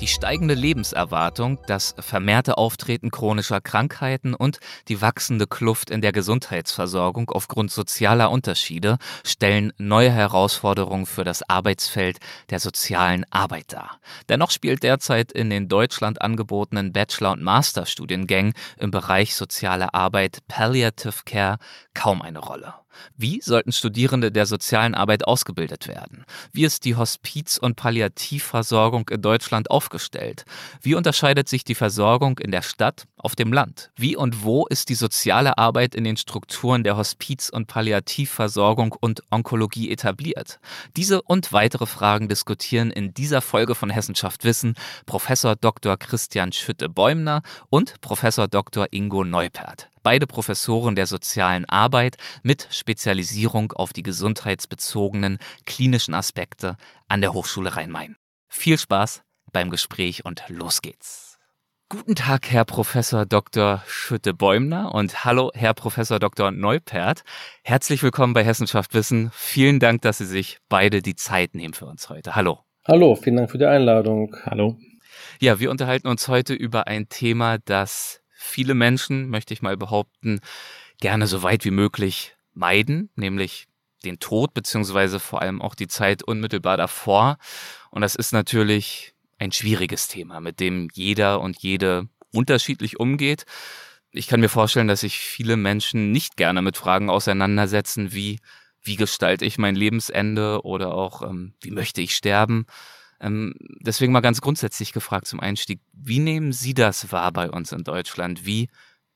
[0.00, 7.28] Die steigende Lebenserwartung, das vermehrte Auftreten chronischer Krankheiten und die wachsende Kluft in der Gesundheitsversorgung
[7.30, 12.18] aufgrund sozialer Unterschiede stellen neue Herausforderungen für das Arbeitsfeld
[12.50, 13.98] der sozialen Arbeit dar.
[14.28, 21.24] Dennoch spielt derzeit in den Deutschland angebotenen Bachelor- und Masterstudiengängen im Bereich soziale Arbeit Palliative
[21.24, 21.58] Care
[21.94, 22.74] kaum eine Rolle.
[23.16, 26.24] Wie sollten Studierende der sozialen Arbeit ausgebildet werden?
[26.52, 30.44] Wie ist die Hospiz- und Palliativversorgung in Deutschland aufgestellt?
[30.82, 33.90] Wie unterscheidet sich die Versorgung in der Stadt, auf dem Land?
[33.96, 39.22] Wie und wo ist die soziale Arbeit in den Strukturen der Hospiz- und Palliativversorgung und
[39.30, 40.60] Onkologie etabliert?
[40.96, 44.74] Diese und weitere Fragen diskutieren in dieser Folge von Hessenschaft Wissen
[45.06, 45.96] Professor Dr.
[45.96, 48.86] Christian Schütte-Bäumner und Professor Dr.
[48.90, 57.20] Ingo Neupert beide Professoren der sozialen Arbeit mit Spezialisierung auf die gesundheitsbezogenen klinischen Aspekte an
[57.20, 58.16] der Hochschule Rhein-Main.
[58.48, 59.22] Viel Spaß
[59.52, 61.27] beim Gespräch und los geht's.
[61.90, 63.82] Guten Tag, Herr Professor Dr.
[63.86, 66.50] Schütte-Bäumner und hallo, Herr Professor Dr.
[66.50, 67.22] Neupert.
[67.64, 69.30] Herzlich willkommen bei Hessenschaft Wissen.
[69.32, 72.34] Vielen Dank, dass Sie sich beide die Zeit nehmen für uns heute.
[72.34, 72.58] Hallo.
[72.86, 74.36] Hallo, vielen Dank für die Einladung.
[74.44, 74.76] Hallo.
[75.40, 80.40] Ja, wir unterhalten uns heute über ein Thema, das viele Menschen, möchte ich mal behaupten,
[81.00, 83.66] gerne so weit wie möglich meiden, nämlich
[84.04, 87.38] den Tod, beziehungsweise vor allem auch die Zeit unmittelbar davor.
[87.90, 93.44] Und das ist natürlich ein schwieriges Thema, mit dem jeder und jede unterschiedlich umgeht.
[94.10, 98.38] Ich kann mir vorstellen, dass sich viele Menschen nicht gerne mit Fragen auseinandersetzen, wie
[98.82, 102.66] wie gestalte ich mein Lebensende oder auch ähm, wie möchte ich sterben.
[103.20, 107.72] Ähm, deswegen mal ganz grundsätzlich gefragt zum Einstieg, wie nehmen Sie das wahr bei uns
[107.72, 108.46] in Deutschland?
[108.46, 108.68] Wie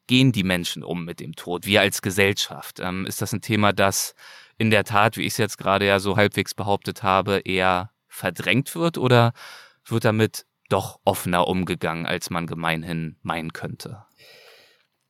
[0.09, 1.65] gehen die Menschen um mit dem Tod?
[1.65, 2.81] Wir als Gesellschaft?
[2.81, 4.15] Ähm, ist das ein Thema, das
[4.59, 8.75] in der Tat, wie ich es jetzt gerade ja so halbwegs behauptet habe, eher verdrängt
[8.75, 9.33] wird oder
[9.87, 14.05] wird damit doch offener umgegangen, als man gemeinhin meinen könnte?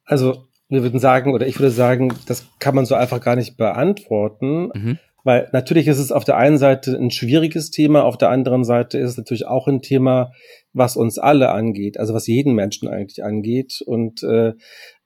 [0.04, 3.56] Also wir würden sagen, oder ich würde sagen, das kann man so einfach gar nicht
[3.56, 4.70] beantworten.
[4.74, 4.98] Mhm.
[5.24, 8.98] Weil natürlich ist es auf der einen Seite ein schwieriges Thema, auf der anderen Seite
[8.98, 10.32] ist es natürlich auch ein Thema,
[10.72, 13.82] was uns alle angeht, also was jeden Menschen eigentlich angeht.
[13.86, 14.54] Und äh,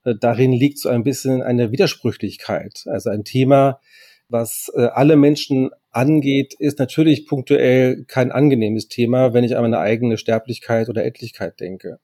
[0.05, 2.85] darin liegt so ein bisschen eine Widersprüchlichkeit.
[2.87, 3.81] Also ein Thema,
[4.29, 9.79] was äh, alle Menschen angeht, ist natürlich punktuell kein angenehmes Thema, wenn ich an meine
[9.79, 11.99] eigene Sterblichkeit oder Endlichkeit denke.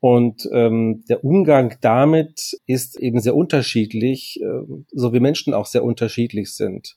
[0.00, 5.82] Und ähm, der Umgang damit ist eben sehr unterschiedlich, äh, so wie Menschen auch sehr
[5.82, 6.96] unterschiedlich sind.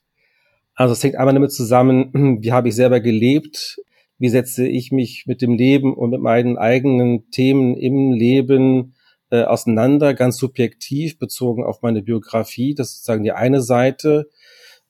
[0.76, 2.12] Also es hängt einmal damit zusammen,
[2.42, 3.80] wie habe ich selber gelebt,
[4.20, 8.96] wie setze ich mich mit dem Leben und mit meinen eigenen Themen im Leben
[9.30, 12.76] äh, auseinander, ganz subjektiv bezogen auf meine Biografie.
[12.76, 14.28] Das ist sozusagen die eine Seite,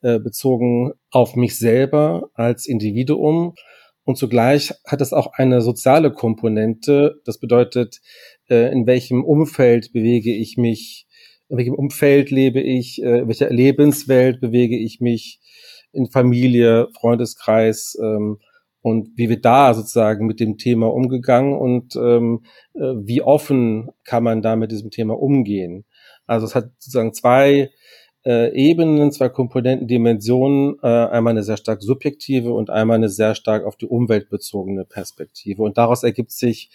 [0.02, 3.54] äh, bezogen auf mich selber als Individuum.
[4.04, 7.22] Und zugleich hat es auch eine soziale Komponente.
[7.26, 8.00] Das bedeutet,
[8.50, 11.08] äh, in welchem Umfeld bewege ich mich,
[11.50, 15.40] in welchem Umfeld lebe ich, äh, in welcher Lebenswelt bewege ich mich,
[15.92, 18.38] in Familie, Freundeskreis ähm,
[18.82, 22.44] und wie wird da sozusagen mit dem Thema umgegangen und ähm,
[22.76, 25.86] äh, wie offen kann man da mit diesem Thema umgehen.
[26.26, 27.72] Also es hat sozusagen zwei
[28.28, 33.36] äh, Ebenen, zwei Komponenten, Dimensionen, äh, einmal eine sehr stark subjektive und einmal eine sehr
[33.36, 35.64] stark auf die Umwelt bezogene Perspektive.
[35.64, 36.70] Und daraus ergibt sich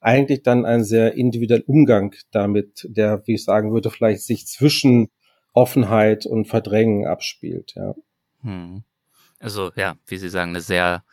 [0.00, 5.08] eigentlich dann ein sehr individueller Umgang damit, der, wie ich sagen würde, vielleicht sich zwischen
[5.54, 7.72] Offenheit und Verdrängen abspielt.
[7.74, 7.94] Ja.
[8.42, 8.82] Hm.
[9.40, 11.04] Also ja, wie Sie sagen, eine sehr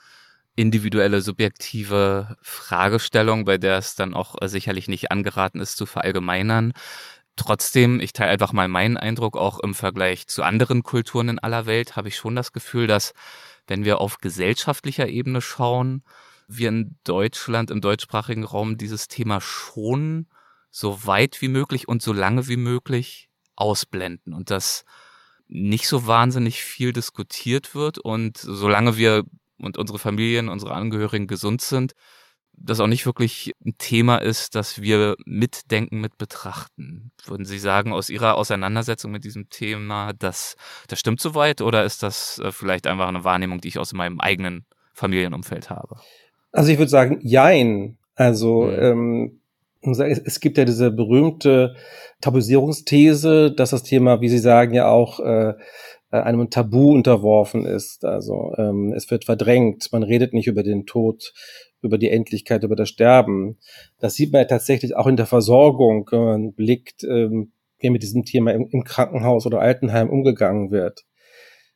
[0.57, 6.73] individuelle, subjektive Fragestellung, bei der es dann auch äh, sicherlich nicht angeraten ist zu verallgemeinern.
[7.35, 11.65] Trotzdem, ich teile einfach mal meinen Eindruck, auch im Vergleich zu anderen Kulturen in aller
[11.65, 13.13] Welt, habe ich schon das Gefühl, dass
[13.67, 16.03] wenn wir auf gesellschaftlicher Ebene schauen,
[16.47, 20.27] wir in Deutschland, im deutschsprachigen Raum dieses Thema schon
[20.69, 24.33] so weit wie möglich und so lange wie möglich ausblenden.
[24.33, 24.85] Und das
[25.47, 29.23] nicht so wahnsinnig viel diskutiert wird und solange wir
[29.57, 31.95] und unsere Familien, unsere Angehörigen gesund sind,
[32.57, 37.11] das auch nicht wirklich ein Thema ist, das wir mitdenken, mit betrachten.
[37.25, 40.55] Würden Sie sagen, aus Ihrer Auseinandersetzung mit diesem Thema, das,
[40.87, 44.19] das stimmt soweit oder ist das äh, vielleicht einfach eine Wahrnehmung, die ich aus meinem
[44.19, 45.97] eigenen Familienumfeld habe?
[46.51, 47.97] Also ich würde sagen, jein.
[48.15, 48.79] Also mhm.
[48.79, 49.39] ähm,
[49.81, 51.75] es gibt ja diese berühmte
[52.21, 55.53] Tabuisierungsthese, dass das Thema, wie Sie sagen, ja auch äh,
[56.15, 58.05] äh, einem Tabu unterworfen ist.
[58.05, 61.33] Also ähm, es wird verdrängt, man redet nicht über den Tod,
[61.85, 63.57] über die Endlichkeit, über das Sterben.
[63.99, 68.03] Das sieht man ja tatsächlich auch in der Versorgung, wenn man blickt, ähm, wie mit
[68.03, 71.05] diesem Thema im, im Krankenhaus oder Altenheim umgegangen wird.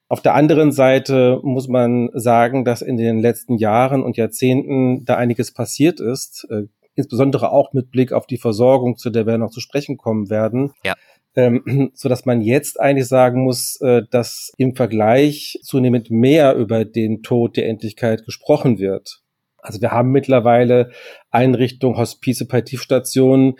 [0.08, 5.18] Auf der anderen Seite muss man sagen, dass in den letzten Jahren und Jahrzehnten da
[5.18, 6.64] einiges passiert ist, äh,
[6.96, 10.74] insbesondere auch mit Blick auf die Versorgung, zu der wir noch zu sprechen kommen werden.
[10.84, 10.96] Ja.
[11.36, 16.86] Ähm, so dass man jetzt eigentlich sagen muss, äh, dass im Vergleich zunehmend mehr über
[16.86, 19.22] den Tod der Endlichkeit gesprochen wird.
[19.62, 20.92] Also wir haben mittlerweile
[21.30, 23.56] Einrichtungen, Hospize, Palliativstationen,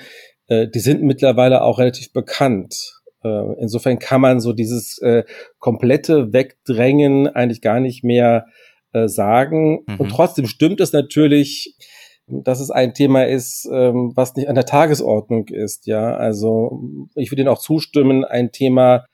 [0.48, 3.00] äh, die sind mittlerweile auch relativ bekannt.
[3.24, 5.24] Äh, insofern kann man so dieses äh,
[5.60, 8.46] komplette Wegdrängen eigentlich gar nicht mehr
[8.94, 9.84] äh, sagen.
[9.88, 9.96] Mhm.
[9.98, 11.76] Und trotzdem stimmt es natürlich,
[12.28, 15.88] dass es ein Thema ist, ähm, was nicht an der Tagesordnung ist.
[15.88, 16.82] Ja, also
[17.16, 19.06] ich würde Ihnen auch zustimmen, ein Thema,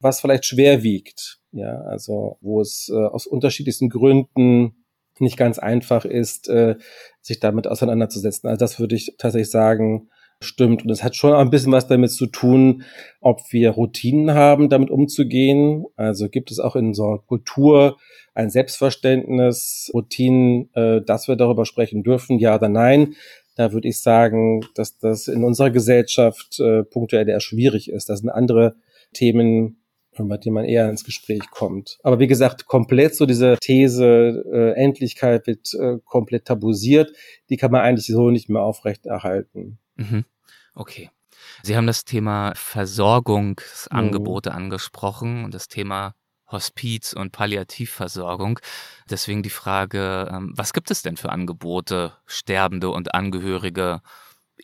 [0.00, 1.38] was vielleicht schwer wiegt.
[1.52, 4.81] Ja, also wo es äh, aus unterschiedlichsten Gründen
[5.22, 6.76] nicht ganz einfach ist, äh,
[7.20, 8.48] sich damit auseinanderzusetzen.
[8.48, 10.08] Also das würde ich tatsächlich sagen,
[10.40, 10.82] stimmt.
[10.82, 12.82] Und es hat schon auch ein bisschen was damit zu tun,
[13.20, 15.84] ob wir Routinen haben, damit umzugehen.
[15.96, 17.96] Also gibt es auch in unserer Kultur
[18.34, 23.14] ein Selbstverständnis, Routinen, äh, dass wir darüber sprechen dürfen, ja oder nein.
[23.54, 28.08] Da würde ich sagen, dass das in unserer Gesellschaft äh, punktuell eher schwierig ist.
[28.08, 28.76] Das sind andere
[29.12, 29.81] Themen,
[30.16, 31.98] bei denen man eher ins Gespräch kommt.
[32.02, 37.12] Aber wie gesagt, komplett so diese These, äh, Endlichkeit wird äh, komplett tabuisiert,
[37.48, 39.78] die kann man eigentlich so nicht mehr aufrechterhalten.
[39.96, 40.24] Mhm.
[40.74, 41.10] Okay.
[41.62, 44.56] Sie haben das Thema Versorgungsangebote mhm.
[44.56, 46.14] angesprochen und das Thema
[46.52, 48.60] Hospiz und Palliativversorgung.
[49.08, 54.02] Deswegen die Frage, ähm, was gibt es denn für Angebote, Sterbende und Angehörige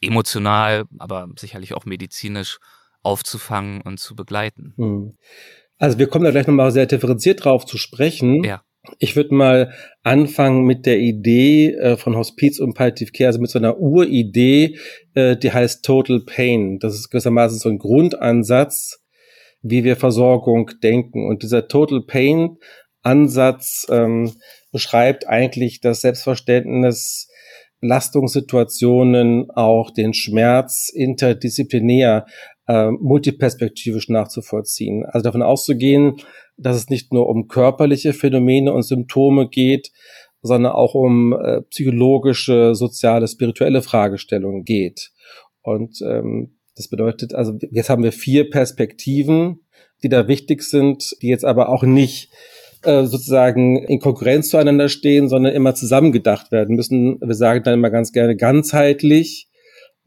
[0.00, 2.58] emotional, aber sicherlich auch medizinisch
[3.02, 4.74] aufzufangen und zu begleiten?
[4.76, 5.16] Mhm.
[5.78, 8.42] Also wir kommen da gleich nochmal sehr differenziert drauf zu sprechen.
[8.44, 8.62] Ja.
[8.98, 9.72] Ich würde mal
[10.02, 14.78] anfangen mit der Idee äh, von Hospiz und Palliative Care, also mit so einer Uridee,
[15.14, 16.78] äh, die heißt Total Pain.
[16.78, 19.00] Das ist gewissermaßen so ein Grundansatz,
[19.62, 21.28] wie wir Versorgung denken.
[21.28, 22.56] Und dieser Total Pain
[23.02, 24.32] Ansatz ähm,
[24.72, 27.28] beschreibt eigentlich das Selbstverständnis,
[27.80, 32.26] Belastungssituationen, auch den Schmerz interdisziplinär,
[32.68, 35.04] äh, multiperspektivisch nachzuvollziehen.
[35.06, 36.16] Also davon auszugehen,
[36.56, 39.90] dass es nicht nur um körperliche Phänomene und Symptome geht,
[40.42, 45.10] sondern auch um äh, psychologische, soziale, spirituelle Fragestellungen geht.
[45.62, 49.60] Und ähm, das bedeutet, also jetzt haben wir vier Perspektiven,
[50.02, 52.30] die da wichtig sind, die jetzt aber auch nicht
[52.82, 57.20] äh, sozusagen in Konkurrenz zueinander stehen, sondern immer zusammengedacht werden müssen.
[57.20, 59.47] Wir sagen dann immer ganz gerne ganzheitlich.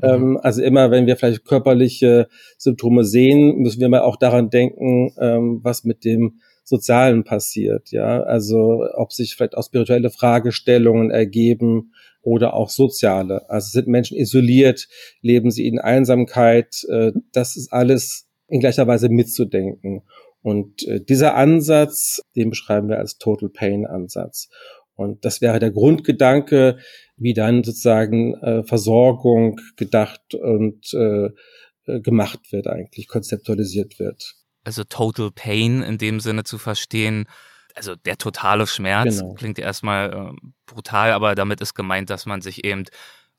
[0.01, 0.09] Mhm.
[0.09, 2.27] Ähm, also immer, wenn wir vielleicht körperliche
[2.57, 8.21] Symptome sehen, müssen wir mal auch daran denken, ähm, was mit dem Sozialen passiert, ja.
[8.23, 13.49] Also ob sich vielleicht auch spirituelle Fragestellungen ergeben oder auch soziale.
[13.49, 14.87] Also sind Menschen isoliert,
[15.21, 20.03] leben sie in Einsamkeit, äh, das ist alles in gleicher Weise mitzudenken.
[20.43, 24.49] Und äh, dieser Ansatz, den beschreiben wir als Total Pain Ansatz.
[24.95, 26.77] Und das wäre der Grundgedanke,
[27.21, 31.29] wie dann sozusagen äh, Versorgung gedacht und äh,
[31.85, 34.35] äh gemacht wird eigentlich, konzeptualisiert wird.
[34.63, 37.25] Also Total Pain in dem Sinne zu verstehen,
[37.75, 39.33] also der totale Schmerz genau.
[39.33, 42.85] klingt erstmal äh, brutal, aber damit ist gemeint, dass man sich eben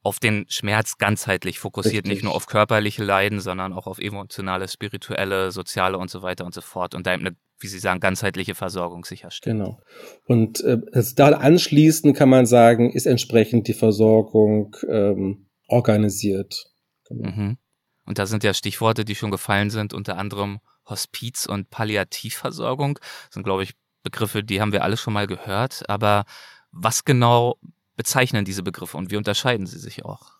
[0.03, 2.11] auf den Schmerz ganzheitlich fokussiert, Richtig.
[2.11, 6.55] nicht nur auf körperliche Leiden, sondern auch auf emotionale, spirituelle, soziale und so weiter und
[6.55, 9.59] so fort und da eben eine, wie Sie sagen, ganzheitliche Versorgung sicherstellen.
[9.59, 9.81] Genau.
[10.27, 16.67] Und äh, also da anschließend kann man sagen, ist entsprechend die Versorgung ähm, organisiert.
[17.09, 17.31] Genau.
[17.31, 17.59] Mhm.
[18.05, 22.99] Und da sind ja Stichworte, die schon gefallen sind, unter anderem Hospiz und Palliativversorgung.
[22.99, 25.89] Das sind, glaube ich, Begriffe, die haben wir alle schon mal gehört.
[25.89, 26.25] Aber
[26.73, 27.59] was genau
[27.97, 30.33] bezeichnen diese Begriffe und wie unterscheiden sie sich auch?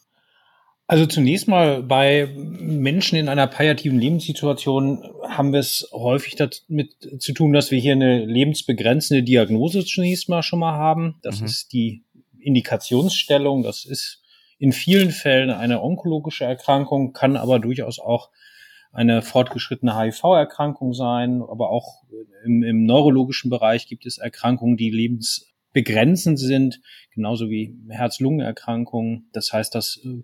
[0.87, 7.33] Also zunächst mal bei Menschen in einer palliativen Lebenssituation haben wir es häufig damit zu
[7.33, 11.19] tun, dass wir hier eine lebensbegrenzende Diagnose zunächst mal schon mal haben.
[11.23, 11.47] Das mhm.
[11.47, 12.05] ist die
[12.41, 13.63] Indikationsstellung.
[13.63, 14.23] Das ist
[14.59, 18.31] in vielen Fällen eine onkologische Erkrankung, kann aber durchaus auch
[18.93, 22.03] eine fortgeschrittene HIV-Erkrankung sein, aber auch
[22.45, 26.81] im, im neurologischen Bereich gibt es Erkrankungen, die lebensbegrenzend sind,
[27.15, 29.31] genauso wie Herz-Lungen-Erkrankungen.
[29.33, 30.23] Das heißt, das äh,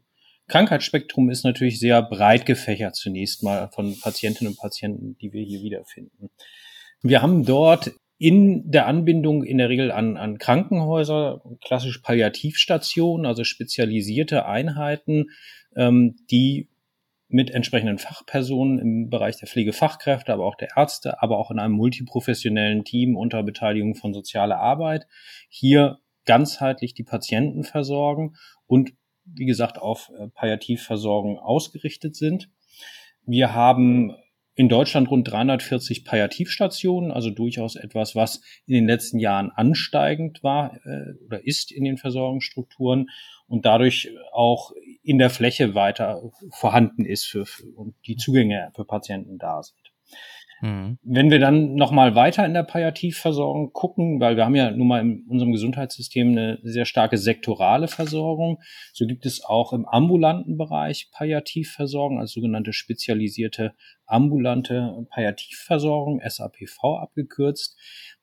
[0.49, 5.61] Krankheitsspektrum ist natürlich sehr breit gefächert zunächst mal von Patientinnen und Patienten, die wir hier
[5.61, 6.31] wiederfinden.
[7.02, 13.45] Wir haben dort in der Anbindung in der Regel an, an Krankenhäuser, klassisch Palliativstationen, also
[13.45, 15.26] spezialisierte Einheiten,
[15.76, 16.69] ähm, die
[17.28, 21.75] mit entsprechenden Fachpersonen im Bereich der Pflegefachkräfte, aber auch der Ärzte, aber auch in einem
[21.75, 25.07] multiprofessionellen Team unter Beteiligung von sozialer Arbeit.
[25.49, 28.35] Hier ganzheitlich die Patienten versorgen
[28.67, 28.93] und
[29.35, 32.50] wie gesagt auf äh, Palliativversorgung ausgerichtet sind.
[33.25, 34.14] Wir haben
[34.54, 40.80] in Deutschland rund 340 Palliativstationen, also durchaus etwas, was in den letzten Jahren ansteigend war
[40.85, 43.08] äh, oder ist in den Versorgungsstrukturen
[43.47, 46.20] und dadurch auch in der Fläche weiter
[46.50, 49.78] vorhanden ist für, für und die Zugänge für Patienten da sind.
[50.61, 50.99] Mhm.
[51.03, 55.00] Wenn wir dann nochmal weiter in der Palliativversorgung gucken, weil wir haben ja nun mal
[55.00, 58.61] in unserem Gesundheitssystem eine sehr starke sektorale Versorgung,
[58.93, 63.75] so gibt es auch im ambulanten Bereich Palliativversorgung, also sogenannte spezialisierte
[64.09, 67.77] ambulante Palliativversorgung, SAPV abgekürzt.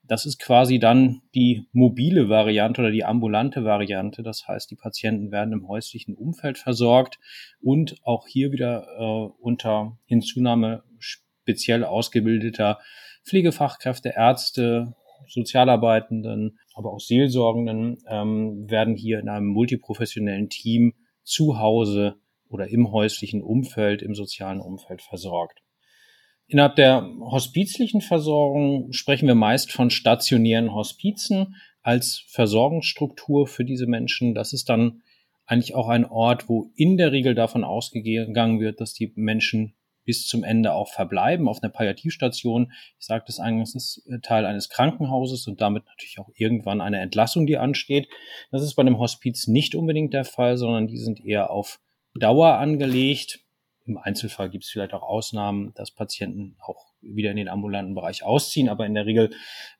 [0.08, 4.22] Das ist quasi dann die mobile Variante oder die ambulante Variante.
[4.22, 7.20] Das heißt, die Patienten werden im häuslichen Umfeld versorgt
[7.60, 10.84] und auch hier wieder äh, unter Hinzunahme
[11.46, 12.80] speziell ausgebildeter
[13.24, 14.96] Pflegefachkräfte, Ärzte,
[15.28, 22.16] Sozialarbeitenden, aber auch Seelsorgenden ähm, werden hier in einem multiprofessionellen Team zu Hause
[22.50, 25.62] oder im häuslichen Umfeld, im sozialen Umfeld versorgt.
[26.48, 34.36] Innerhalb der hospizlichen Versorgung sprechen wir meist von stationären Hospizen als Versorgungsstruktur für diese Menschen.
[34.36, 35.02] Das ist dann
[35.46, 40.28] eigentlich auch ein Ort, wo in der Regel davon ausgegangen wird, dass die Menschen bis
[40.28, 42.72] zum Ende auch verbleiben auf einer Palliativstation.
[43.00, 47.46] Ich sagte es eingangs, ist Teil eines Krankenhauses und damit natürlich auch irgendwann eine Entlassung,
[47.46, 48.08] die ansteht.
[48.52, 51.80] Das ist bei einem Hospiz nicht unbedingt der Fall, sondern die sind eher auf
[52.14, 53.42] Dauer angelegt.
[53.86, 58.24] Im Einzelfall gibt es vielleicht auch Ausnahmen, dass Patienten auch wieder in den ambulanten Bereich
[58.24, 59.32] ausziehen, aber in der Regel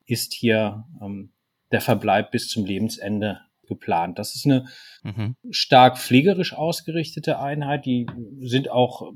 [0.04, 1.32] ist hier ähm,
[1.72, 4.18] der Verbleib bis zum Lebensende geplant.
[4.18, 4.66] Das ist eine
[5.02, 5.36] mhm.
[5.50, 7.84] stark pflegerisch ausgerichtete Einheit.
[7.84, 8.06] Die
[8.40, 9.12] sind auch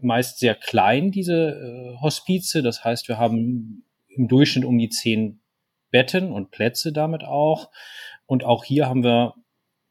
[0.00, 2.62] meist sehr klein, diese äh, Hospize.
[2.62, 5.40] Das heißt, wir haben im Durchschnitt um die zehn
[5.90, 7.70] Betten und Plätze damit auch.
[8.26, 9.34] Und auch hier haben wir,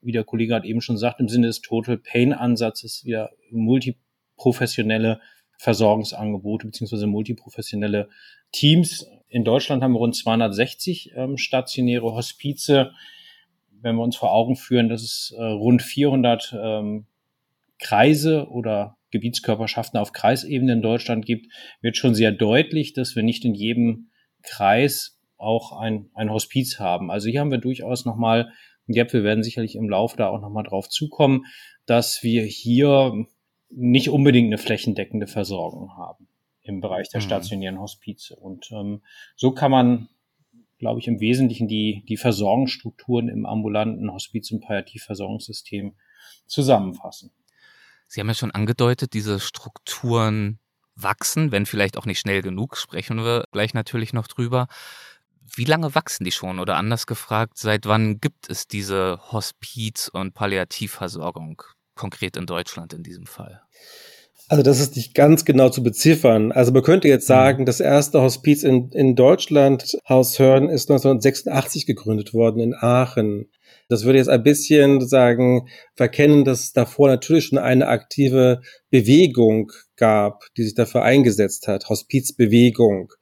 [0.01, 5.19] wie der Kollege hat eben schon gesagt, im Sinne des Total Pain Ansatzes wieder multiprofessionelle
[5.57, 8.09] Versorgungsangebote beziehungsweise multiprofessionelle
[8.51, 9.07] Teams.
[9.27, 12.91] In Deutschland haben wir rund 260 ähm, stationäre Hospize.
[13.81, 17.05] Wenn wir uns vor Augen führen, dass es äh, rund 400 ähm,
[17.79, 23.45] Kreise oder Gebietskörperschaften auf Kreisebene in Deutschland gibt, wird schon sehr deutlich, dass wir nicht
[23.45, 24.09] in jedem
[24.43, 27.11] Kreis auch ein, ein Hospiz haben.
[27.11, 28.51] Also hier haben wir durchaus nochmal
[28.87, 29.13] ein Gap.
[29.13, 31.45] Wir werden sicherlich im Laufe da auch nochmal drauf zukommen,
[31.85, 33.13] dass wir hier
[33.69, 36.27] nicht unbedingt eine flächendeckende Versorgung haben
[36.63, 37.25] im Bereich der mhm.
[37.25, 38.35] stationären Hospize.
[38.35, 39.01] Und ähm,
[39.35, 40.09] so kann man,
[40.79, 45.95] glaube ich, im Wesentlichen die, die Versorgungsstrukturen im ambulanten Hospiz- und Palliativversorgungssystem
[46.45, 47.31] zusammenfassen.
[48.07, 50.59] Sie haben ja schon angedeutet, diese Strukturen
[50.95, 54.67] wachsen, wenn vielleicht auch nicht schnell genug, sprechen wir gleich natürlich noch drüber.
[55.55, 56.59] Wie lange wachsen die schon?
[56.59, 61.61] Oder anders gefragt, seit wann gibt es diese Hospiz- und Palliativversorgung
[61.95, 63.61] konkret in Deutschland in diesem Fall?
[64.49, 66.51] Also das ist nicht ganz genau zu beziffern.
[66.51, 67.33] Also man könnte jetzt mhm.
[67.33, 73.49] sagen, das erste Hospiz in, in Deutschland, Haus Hörn, ist 1986 gegründet worden in Aachen.
[73.89, 79.71] Das würde jetzt ein bisschen sagen, verkennen, dass es davor natürlich schon eine aktive Bewegung
[79.95, 83.13] gab, die sich dafür eingesetzt hat, Hospizbewegung.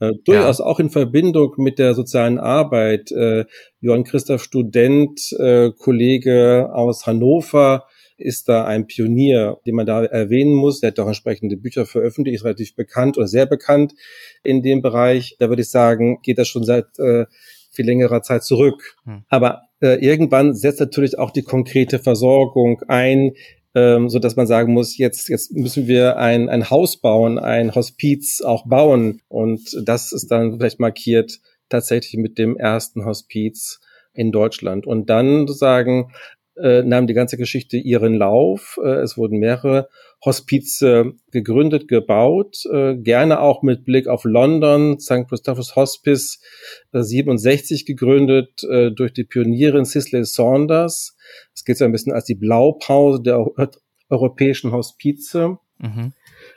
[0.00, 0.64] Äh, durchaus ja.
[0.64, 3.10] auch in Verbindung mit der sozialen Arbeit.
[3.12, 3.44] Äh,
[3.80, 7.84] Johann Christoph Student, äh, Kollege aus Hannover,
[8.16, 10.80] ist da ein Pionier, den man da erwähnen muss.
[10.80, 13.94] Der hat auch entsprechende Bücher veröffentlicht, ist relativ bekannt oder sehr bekannt
[14.42, 15.36] in dem Bereich.
[15.38, 17.26] Da würde ich sagen, geht das schon seit äh,
[17.70, 18.96] viel längerer Zeit zurück.
[19.04, 19.24] Hm.
[19.28, 23.34] Aber äh, irgendwann setzt natürlich auch die konkrete Versorgung ein,
[23.74, 27.74] ähm, so dass man sagen muss, jetzt, jetzt müssen wir ein, ein Haus bauen, ein
[27.74, 29.20] Hospiz auch bauen.
[29.28, 31.38] Und das ist dann vielleicht markiert
[31.68, 33.80] tatsächlich mit dem ersten Hospiz
[34.14, 34.86] in Deutschland.
[34.86, 36.12] Und dann sagen,
[36.56, 38.78] äh, nahm die ganze Geschichte ihren Lauf.
[38.82, 39.88] Äh, es wurden mehrere
[40.24, 45.28] Hospize gegründet, gebaut, äh, gerne auch mit Blick auf London, St.
[45.28, 46.40] Christopher's Hospice
[46.92, 51.16] äh, 67 gegründet äh, durch die Pionierin Cicely Saunders.
[51.54, 53.44] Es geht so ein bisschen als die Blaupause der
[54.08, 55.58] europäischen Hospize.
[55.78, 56.12] Mhm.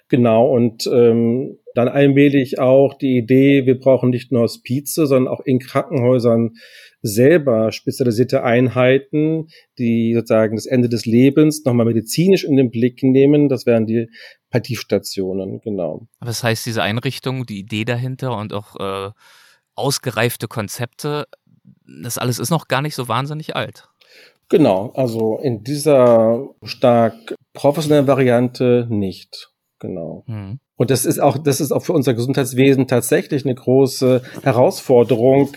[0.10, 5.42] Genau, und ähm, dann allmählich auch die Idee, wir brauchen nicht nur Hospize, sondern auch
[5.42, 6.56] in Krankenhäusern
[7.08, 9.48] selber spezialisierte Einheiten,
[9.78, 13.50] die sozusagen das Ende des Lebens nochmal medizinisch in den Blick nehmen.
[13.50, 14.10] Das wären die
[14.50, 16.08] Palliativstationen, genau.
[16.20, 19.12] Was heißt diese Einrichtung, die Idee dahinter und auch äh,
[19.76, 21.28] ausgereifte Konzepte,
[21.86, 23.90] das alles ist noch gar nicht so wahnsinnig alt.
[24.50, 29.52] Genau, also in dieser stark professionellen Variante nicht.
[29.80, 30.24] Genau.
[30.28, 30.60] Mhm.
[30.76, 35.52] Und das ist auch, das ist auch für unser Gesundheitswesen tatsächlich eine große Herausforderung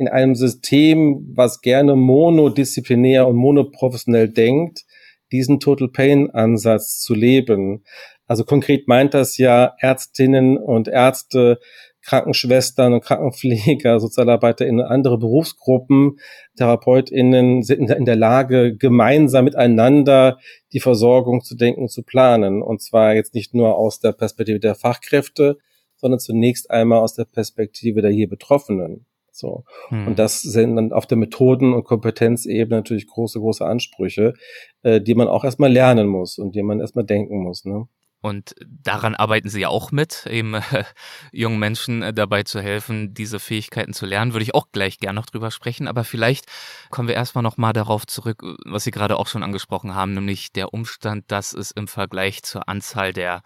[0.00, 4.84] in einem System, was gerne monodisziplinär und monoprofessionell denkt,
[5.30, 7.84] diesen Total Pain Ansatz zu leben.
[8.26, 11.58] Also konkret meint das ja Ärztinnen und Ärzte,
[12.02, 16.18] Krankenschwestern und Krankenpfleger, SozialarbeiterInnen, andere Berufsgruppen,
[16.56, 20.38] TherapeutInnen sind in der Lage, gemeinsam miteinander
[20.72, 22.62] die Versorgung zu denken, zu planen.
[22.62, 25.58] Und zwar jetzt nicht nur aus der Perspektive der Fachkräfte,
[25.96, 29.04] sondern zunächst einmal aus der Perspektive der hier Betroffenen.
[29.40, 29.64] So.
[29.88, 30.08] Hm.
[30.08, 34.34] Und das sind dann auf der Methoden- und Kompetenzebene natürlich große, große Ansprüche,
[34.82, 37.64] äh, die man auch erstmal lernen muss und die man erstmal denken muss.
[37.64, 37.86] Ne?
[38.22, 40.60] Und daran arbeiten Sie ja auch mit, eben äh,
[41.32, 44.34] jungen Menschen äh, dabei zu helfen, diese Fähigkeiten zu lernen.
[44.34, 45.88] Würde ich auch gleich gern noch drüber sprechen.
[45.88, 46.44] Aber vielleicht
[46.90, 50.74] kommen wir erstmal nochmal darauf zurück, was Sie gerade auch schon angesprochen haben, nämlich der
[50.74, 53.42] Umstand, dass es im Vergleich zur Anzahl der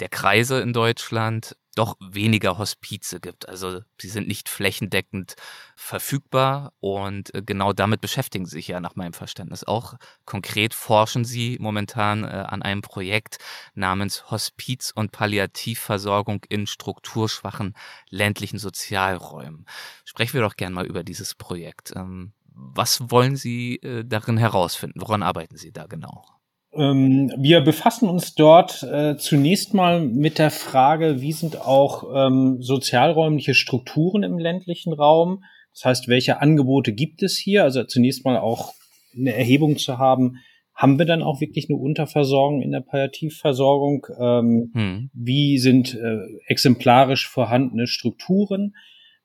[0.00, 3.48] der Kreise in Deutschland doch weniger Hospize gibt.
[3.48, 5.36] Also sie sind nicht flächendeckend
[5.76, 9.94] verfügbar und äh, genau damit beschäftigen sie sich ja nach meinem Verständnis auch.
[10.24, 13.38] Konkret forschen sie momentan äh, an einem Projekt
[13.74, 17.74] namens Hospiz- und Palliativversorgung in strukturschwachen
[18.10, 19.64] ländlichen Sozialräumen.
[20.04, 21.92] Sprechen wir doch gern mal über dieses Projekt.
[21.94, 25.00] Ähm, was wollen Sie äh, darin herausfinden?
[25.00, 26.24] Woran arbeiten Sie da genau?
[26.72, 32.58] Ähm, wir befassen uns dort äh, zunächst mal mit der Frage, wie sind auch ähm,
[32.60, 35.42] sozialräumliche Strukturen im ländlichen Raum?
[35.72, 37.64] Das heißt, welche Angebote gibt es hier?
[37.64, 38.74] Also zunächst mal auch
[39.16, 40.38] eine Erhebung zu haben,
[40.74, 44.06] haben wir dann auch wirklich eine Unterversorgung in der Palliativversorgung?
[44.16, 45.10] Ähm, hm.
[45.12, 48.76] Wie sind äh, exemplarisch vorhandene Strukturen?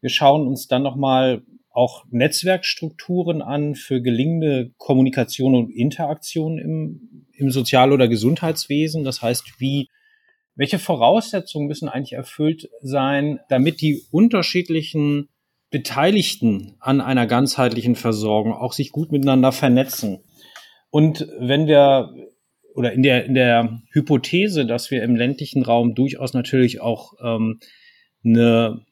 [0.02, 7.50] Wir schauen uns dann nochmal auch Netzwerkstrukturen an für gelingende Kommunikation und Interaktion im, im
[7.50, 9.04] Sozial- oder Gesundheitswesen.
[9.04, 9.90] Das heißt, wie,
[10.56, 15.30] welche Voraussetzungen müssen eigentlich erfüllt sein, damit die unterschiedlichen
[15.72, 20.20] Beteiligten an einer ganzheitlichen Versorgung auch sich gut miteinander vernetzen.
[20.92, 22.14] Und wenn wir
[22.76, 27.60] oder in der, in der Hypothese, dass wir im ländlichen Raum durchaus natürlich auch ähm,
[28.24, 28.86] eine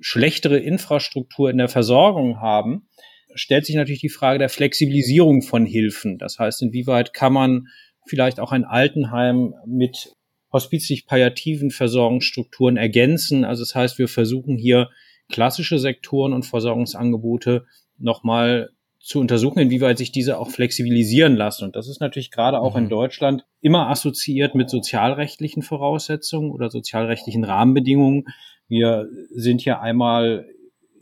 [0.00, 2.88] schlechtere Infrastruktur in der Versorgung haben,
[3.34, 6.18] stellt sich natürlich die Frage der Flexibilisierung von Hilfen.
[6.18, 7.68] Das heißt, inwieweit kann man
[8.06, 10.14] vielleicht auch ein Altenheim mit
[10.52, 13.44] hospizlich-palliativen Versorgungsstrukturen ergänzen.
[13.44, 14.88] Also das heißt, wir versuchen hier
[15.28, 17.66] klassische Sektoren und Versorgungsangebote
[17.98, 21.64] nochmal zu untersuchen, inwieweit sich diese auch flexibilisieren lassen.
[21.64, 22.84] Und das ist natürlich gerade auch mhm.
[22.84, 28.24] in Deutschland immer assoziiert mit sozialrechtlichen Voraussetzungen oder sozialrechtlichen Rahmenbedingungen,
[28.68, 30.46] wir sind hier einmal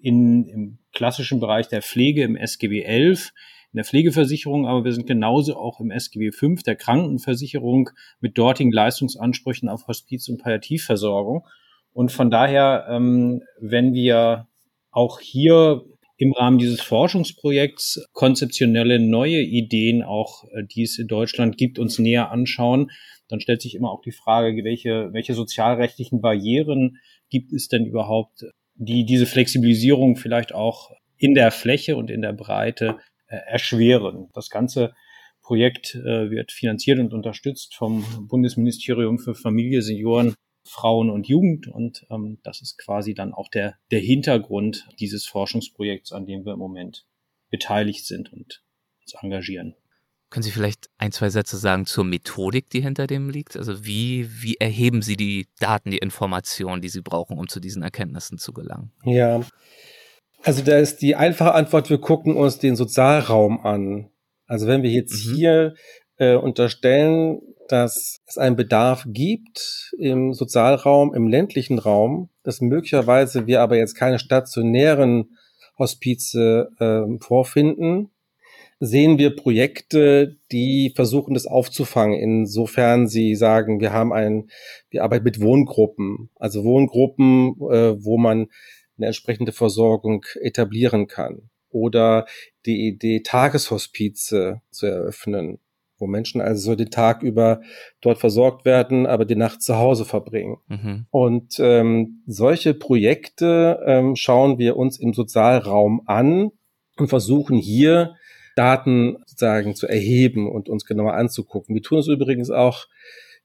[0.01, 3.33] in, im klassischen Bereich der Pflege im SGB 11,
[3.73, 8.73] in der Pflegeversicherung, aber wir sind genauso auch im SGB 5 der Krankenversicherung mit dortigen
[8.73, 11.47] Leistungsansprüchen auf Hospiz- und Palliativversorgung.
[11.93, 14.49] Und von daher, ähm, wenn wir
[14.91, 15.85] auch hier
[16.19, 21.99] im Rahmen dieses Forschungsprojekts konzeptionelle neue Ideen, auch äh, die es in Deutschland gibt, uns
[21.99, 22.91] näher anschauen,
[23.29, 28.45] dann stellt sich immer auch die Frage, welche, welche sozialrechtlichen Barrieren gibt es denn überhaupt,
[28.75, 34.29] die diese Flexibilisierung vielleicht auch in der Fläche und in der Breite äh, erschweren.
[34.35, 34.95] Das ganze
[35.43, 40.35] Projekt äh, wird finanziert und unterstützt vom Bundesministerium für Familie, Senioren,
[40.65, 41.69] Frauen und Jugend.
[41.69, 46.53] Und ähm, das ist quasi dann auch der, der Hintergrund dieses Forschungsprojekts, an dem wir
[46.53, 47.07] im Moment
[47.51, 48.63] beteiligt sind und
[49.01, 49.77] uns engagieren.
[50.31, 53.57] Können Sie vielleicht ein, zwei Sätze sagen zur Methodik, die hinter dem liegt?
[53.57, 57.83] Also wie, wie erheben Sie die Daten, die Informationen, die Sie brauchen, um zu diesen
[57.83, 58.93] Erkenntnissen zu gelangen?
[59.05, 59.43] Ja,
[60.43, 64.11] also da ist die einfache Antwort, wir gucken uns den Sozialraum an.
[64.47, 65.35] Also wenn wir jetzt mhm.
[65.35, 65.75] hier
[66.19, 73.61] äh, unterstellen, dass es einen Bedarf gibt im Sozialraum, im ländlichen Raum, dass möglicherweise wir
[73.61, 75.37] aber jetzt keine stationären
[75.79, 78.11] Hospize äh, vorfinden,
[78.79, 84.49] sehen wir Projekte, die versuchen, das aufzufangen, insofern sie sagen, wir haben ein,
[84.91, 88.49] wir arbeiten mit Wohngruppen, also Wohngruppen, äh, wo man
[88.97, 91.51] eine entsprechende Versorgung etablieren kann.
[91.71, 92.27] Oder
[92.65, 95.59] die Idee, Tageshospize zu eröffnen,
[95.99, 97.61] wo Menschen also den Tag über
[98.01, 100.59] dort versorgt werden, aber die Nacht zu Hause verbringen.
[100.69, 101.07] Mhm.
[101.11, 106.51] Und ähm, solche Projekte ähm, schauen wir uns im Sozialraum an
[106.97, 108.15] und versuchen hier
[108.57, 111.75] Daten sozusagen zu erheben und uns genauer anzugucken.
[111.75, 112.87] Wir tun es übrigens auch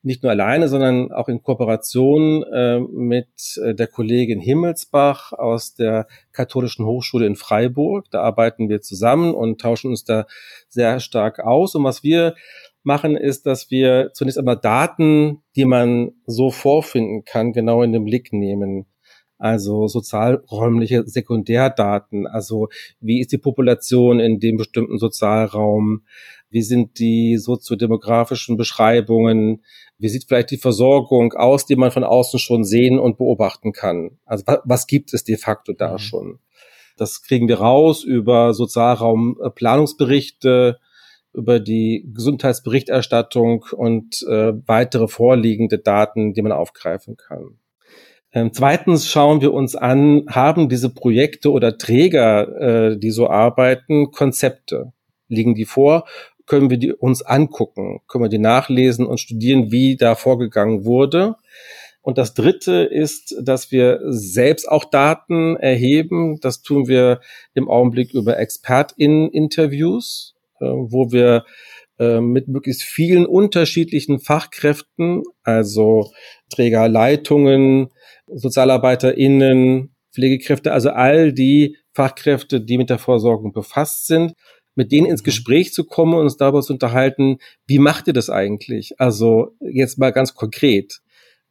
[0.04, 3.28] nicht nur alleine, sondern auch in Kooperation äh, mit
[3.64, 8.06] äh, der Kollegin Himmelsbach aus der Katholischen Hochschule in Freiburg.
[8.10, 10.26] Da arbeiten wir zusammen und tauschen uns da
[10.70, 11.76] sehr stark aus.
[11.76, 12.34] Und was wir
[12.82, 18.06] machen, ist, dass wir zunächst einmal Daten, die man so vorfinden kann, genau in den
[18.06, 18.88] Blick nehmen
[19.42, 26.04] also sozialräumliche Sekundärdaten, also wie ist die Population in dem bestimmten Sozialraum,
[26.52, 29.64] wie sind die soziodemografischen Beschreibungen,
[29.98, 34.20] wie sieht vielleicht die Versorgung aus, die man von außen schon sehen und beobachten kann.
[34.26, 36.00] Also was gibt es de facto da mhm.
[36.00, 36.38] schon?
[36.98, 40.78] Das kriegen wir raus über Sozialraumplanungsberichte,
[41.34, 47.58] über die Gesundheitsberichterstattung und äh, weitere vorliegende Daten, die man aufgreifen kann.
[48.34, 54.12] Ähm, zweitens schauen wir uns an, haben diese Projekte oder Träger, äh, die so arbeiten,
[54.12, 54.94] Konzepte?
[55.28, 56.06] Liegen die vor?
[56.46, 58.02] Können wir die uns angucken?
[58.08, 61.36] Können wir die nachlesen und studieren, wie da vorgegangen wurde?
[62.02, 66.40] Und das Dritte ist, dass wir selbst auch Daten erheben.
[66.42, 67.22] Das tun wir
[67.54, 71.46] im Augenblick über ExpertInnen-Interviews, äh, wo wir
[72.02, 76.12] mit möglichst vielen unterschiedlichen Fachkräften, also
[76.50, 77.90] Trägerleitungen,
[78.28, 84.34] SozialarbeiterInnen, Pflegekräfte, also all die Fachkräfte, die mit der Vorsorgung befasst sind,
[84.76, 85.26] mit denen ins mhm.
[85.26, 87.38] Gespräch zu kommen und uns darüber zu unterhalten,
[87.68, 88.94] wie macht ihr das eigentlich?
[88.98, 91.02] Also jetzt mal ganz konkret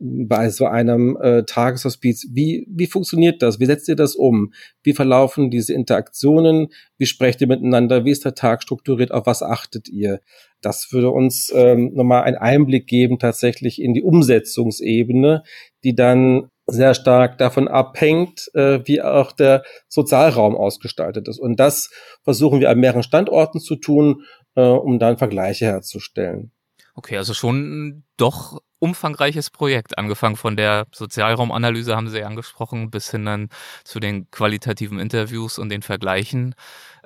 [0.01, 2.29] bei so einem äh, Tageshospiz.
[2.33, 3.61] Wie, wie funktioniert das?
[3.61, 4.53] Wie setzt ihr das um?
[4.83, 6.69] Wie verlaufen diese Interaktionen?
[6.97, 8.05] Wie sprecht ihr miteinander?
[8.07, 9.13] Wie ist der Tag strukturiert?
[9.13, 10.21] Auf was achtet ihr?
[10.63, 15.43] Das würde uns ähm, nochmal einen Einblick geben tatsächlich in die Umsetzungsebene,
[15.85, 21.39] die dann sehr stark davon abhängt, äh, wie auch der Sozialraum ausgestaltet ist.
[21.39, 21.91] Und das
[22.23, 26.53] versuchen wir an mehreren Standorten zu tun, äh, um dann Vergleiche herzustellen.
[26.95, 33.27] Okay, also schon doch umfangreiches Projekt, angefangen von der Sozialraumanalyse, haben Sie angesprochen, bis hin
[33.27, 33.49] dann
[33.85, 36.57] zu den qualitativen Interviews und den Vergleichen.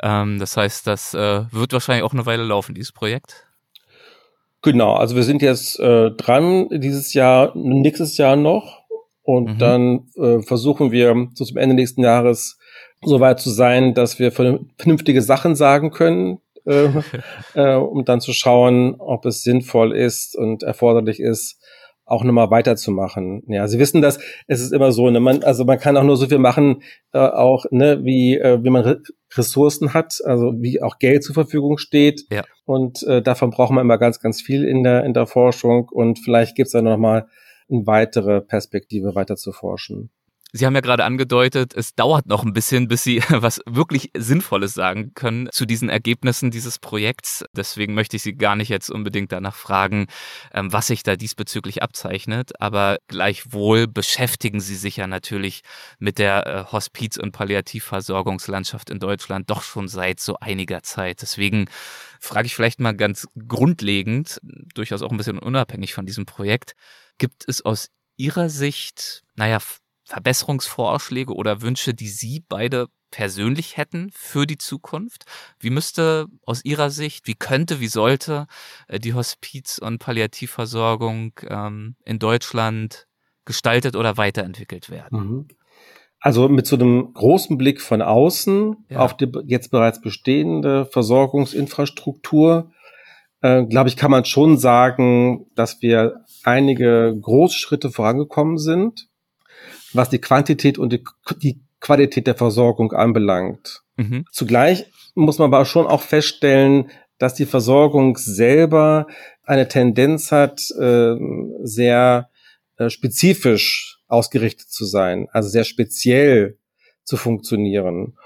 [0.01, 3.47] Ähm, das heißt, das äh, wird wahrscheinlich auch eine Weile laufen, dieses Projekt.
[4.63, 8.85] Genau, also wir sind jetzt äh, dran dieses Jahr, nächstes Jahr noch
[9.23, 9.59] und mhm.
[9.59, 12.59] dann äh, versuchen wir so zum Ende nächsten Jahres
[13.03, 16.89] so weit zu sein, dass wir vernünftige Sachen sagen können, äh,
[17.55, 21.61] äh, um dann zu schauen, ob es sinnvoll ist und erforderlich ist,
[22.07, 23.43] auch nochmal weiterzumachen.
[23.49, 26.17] Ja, Sie wissen das, es ist immer so, ne, man, also man kann auch nur
[26.17, 29.03] so viel machen, äh, auch, ne, wie, äh, wie man Re
[29.37, 32.25] Ressourcen hat, also wie auch Geld zur Verfügung steht.
[32.31, 32.45] Ja.
[32.67, 36.21] Und äh, davon braucht man immer ganz, ganz viel in der, in der Forschung und
[36.21, 37.27] vielleicht gibt's da nochmal
[37.69, 40.11] eine weitere Perspektive weiter zu forschen.
[40.57, 44.73] Sie haben ja gerade angedeutet, es dauert noch ein bisschen, bis Sie was wirklich Sinnvolles
[44.73, 47.45] sagen können zu diesen Ergebnissen dieses Projekts.
[47.57, 50.07] Deswegen möchte ich Sie gar nicht jetzt unbedingt danach fragen,
[50.53, 52.53] ähm, was sich da diesbezüglich abzeichnet.
[52.61, 55.63] Aber gleichwohl beschäftigen Sie sich ja natürlich
[55.99, 61.21] mit der äh, Hospiz- und Palliativversorgungslandschaft in Deutschland doch schon seit so einiger Zeit.
[61.21, 61.65] Deswegen
[62.21, 64.39] frage ich vielleicht mal ganz grundlegend,
[64.73, 66.77] durchaus auch ein bisschen unabhängig von diesem Projekt,
[67.19, 69.59] gibt es aus Ihrer Sicht, naja,
[70.15, 75.25] Verbesserungsvorschläge oder Wünsche, die Sie beide persönlich hätten für die Zukunft?
[75.59, 78.47] Wie müsste aus Ihrer Sicht, wie könnte, wie sollte
[78.87, 83.09] äh, die Hospiz- und Palliativversorgung ähm, in Deutschland
[83.45, 85.19] gestaltet oder weiterentwickelt werden?
[85.19, 85.49] Mhm.
[86.21, 89.01] Also mit so einem großen Blick von außen ja.
[89.01, 92.71] auf die jetzt bereits bestehende Versorgungsinfrastruktur,
[93.43, 99.09] äh, glaube ich, kann man schon sagen, dass wir einige Großschritte vorangekommen sind
[99.95, 101.05] was die Quantität und die,
[101.43, 103.83] die Qualität der Versorgung anbelangt.
[103.97, 104.27] Mhm.
[104.33, 109.07] Zugleich muss man aber schon auch feststellen, dass die Versorgung selber
[109.45, 111.15] eine Tendenz hat, äh,
[111.63, 112.31] sehr
[112.77, 116.59] äh, spezifisch ausgerichtet zu sein, also sehr speziell
[117.05, 118.17] zu funktionieren.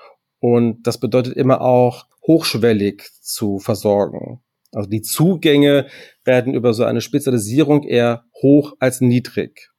[0.41, 4.41] Und das bedeutet immer auch hochschwellig zu versorgen.
[4.73, 5.87] Also die Zugänge
[6.25, 9.71] werden über so eine Spezialisierung eher hoch als niedrig.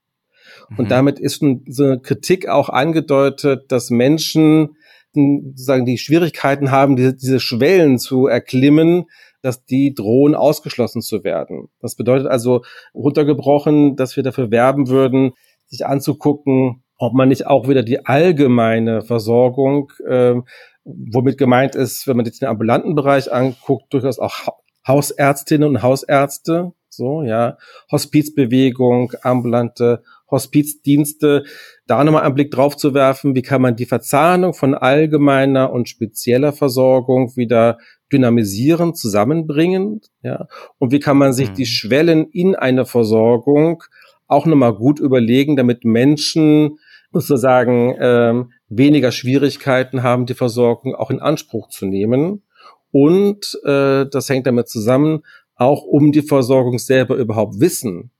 [0.77, 0.89] Und mhm.
[0.89, 4.75] damit ist so eine Kritik auch angedeutet, dass Menschen
[5.13, 9.05] sozusagen die Schwierigkeiten haben, diese, diese Schwellen zu erklimmen,
[9.41, 11.69] dass die drohen, ausgeschlossen zu werden.
[11.81, 12.61] Das bedeutet also
[12.93, 15.31] runtergebrochen, dass wir dafür werben würden,
[15.65, 20.35] sich anzugucken, ob man nicht auch wieder die allgemeine Versorgung, äh,
[20.83, 24.49] womit gemeint ist, wenn man jetzt den ambulanten Bereich anguckt, durchaus auch
[24.85, 27.57] Hausärztinnen und Hausärzte, so, ja,
[27.91, 31.43] Hospizbewegung, ambulante Hospizdienste,
[31.87, 35.89] da nochmal einen Blick drauf zu werfen, wie kann man die Verzahnung von allgemeiner und
[35.89, 37.77] spezieller Versorgung wieder
[38.11, 40.47] dynamisieren, zusammenbringen, ja,
[40.77, 41.55] und wie kann man sich mhm.
[41.55, 43.83] die Schwellen in einer Versorgung
[44.27, 46.77] auch nochmal gut überlegen, damit Menschen
[47.11, 52.43] sozusagen ähm, weniger Schwierigkeiten haben, die Versorgung auch in Anspruch zu nehmen.
[52.91, 55.23] Und äh, das hängt damit zusammen,
[55.59, 58.11] auch um die Versorgung selber überhaupt wissen.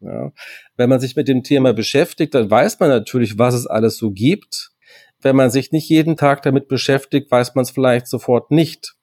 [0.00, 0.32] Ja.
[0.76, 4.10] Wenn man sich mit dem Thema beschäftigt, dann weiß man natürlich, was es alles so
[4.10, 4.70] gibt.
[5.20, 8.94] Wenn man sich nicht jeden Tag damit beschäftigt, weiß man es vielleicht sofort nicht.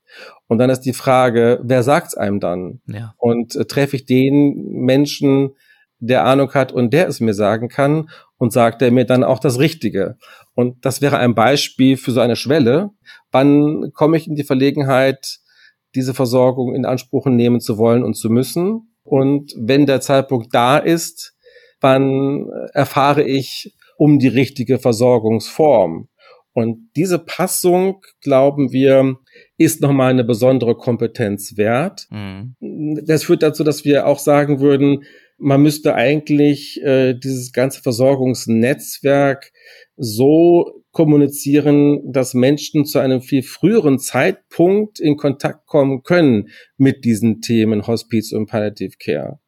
[0.48, 2.82] Und dann ist die Frage, wer sagt es einem dann?
[2.86, 3.16] Ja.
[3.18, 5.56] Und äh, treffe ich den Menschen,
[6.00, 9.40] der Ahnung hat und der es mir sagen kann und sagt er mir dann auch
[9.40, 10.18] das Richtige.
[10.56, 12.90] Und das wäre ein Beispiel für so eine Schwelle.
[13.32, 15.38] Wann komme ich in die Verlegenheit,
[15.96, 18.94] diese Versorgung in Anspruch nehmen zu wollen und zu müssen?
[19.04, 21.36] Und wenn der Zeitpunkt da ist,
[21.80, 26.08] wann erfahre ich um die richtige Versorgungsform?
[26.54, 29.16] Und diese Passung, glauben wir,
[29.58, 32.08] ist nochmal eine besondere Kompetenz wert.
[32.10, 32.56] Mhm.
[33.06, 35.04] Das führt dazu, dass wir auch sagen würden,
[35.38, 39.52] man müsste eigentlich äh, dieses ganze Versorgungsnetzwerk
[39.96, 47.42] so kommunizieren, dass Menschen zu einem viel früheren Zeitpunkt in Kontakt kommen können mit diesen
[47.42, 49.40] Themen Hospiz und Palliative Care.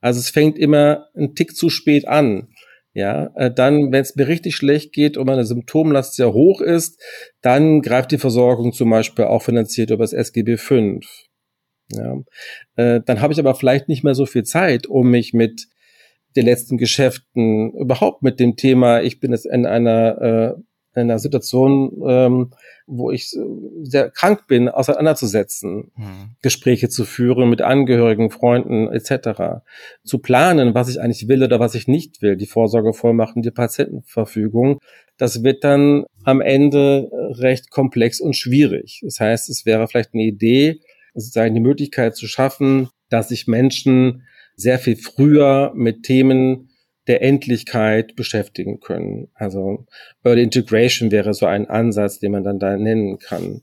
[0.00, 2.48] Also es fängt immer ein Tick zu spät an.
[2.94, 7.00] Ja, äh, dann, wenn es mir richtig schlecht geht und meine Symptomlast sehr hoch ist,
[7.40, 11.00] dann greift die Versorgung zum Beispiel auch finanziert über das SGB V.
[11.90, 12.22] Ja.
[12.76, 15.68] Äh, dann habe ich aber vielleicht nicht mehr so viel Zeit, um mich mit
[16.36, 20.62] den letzten Geschäften überhaupt mit dem Thema, ich bin jetzt in einer, äh,
[20.94, 22.50] in einer Situation, ähm,
[22.86, 23.34] wo ich
[23.82, 26.36] sehr krank bin, auseinanderzusetzen, mhm.
[26.42, 29.62] Gespräche zu führen mit Angehörigen, Freunden etc.,
[30.04, 34.78] zu planen, was ich eigentlich will oder was ich nicht will, die Vorsorgevollmachten, die Patientenverfügung,
[35.16, 39.00] das wird dann am Ende recht komplex und schwierig.
[39.02, 40.80] Das heißt, es wäre vielleicht eine Idee,
[41.14, 44.24] sozusagen die Möglichkeit zu schaffen, dass sich Menschen
[44.56, 46.70] sehr viel früher mit Themen
[47.06, 49.28] der Endlichkeit beschäftigen können.
[49.34, 49.86] Also
[50.24, 53.62] Early Integration wäre so ein Ansatz, den man dann da nennen kann.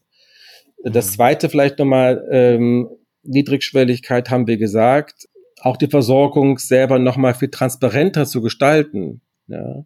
[0.84, 1.16] Das mhm.
[1.16, 2.90] zweite vielleicht nochmal, ähm,
[3.24, 5.28] Niedrigschwelligkeit haben wir gesagt,
[5.62, 9.22] auch die Versorgung selber nochmal viel transparenter zu gestalten.
[9.48, 9.86] Ja.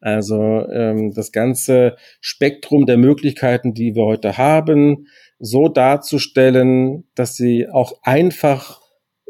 [0.00, 5.08] Also ähm, das ganze Spektrum der Möglichkeiten, die wir heute haben,
[5.38, 8.79] so darzustellen, dass sie auch einfach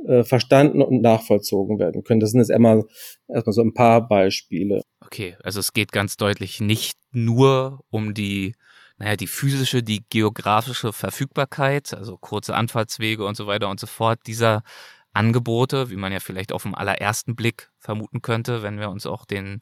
[0.07, 2.21] äh, verstanden und nachvollzogen werden können.
[2.21, 2.85] Das sind jetzt erstmal,
[3.29, 4.83] erstmal so ein paar Beispiele.
[5.01, 8.55] Okay, also es geht ganz deutlich nicht nur um die
[9.01, 14.21] naja, die physische, die geografische Verfügbarkeit, also kurze Anfahrtswege und so weiter und so fort,
[14.27, 14.63] dieser
[15.13, 19.25] Angebote, wie man ja vielleicht auf den allerersten Blick vermuten könnte, wenn wir uns auch
[19.25, 19.61] den,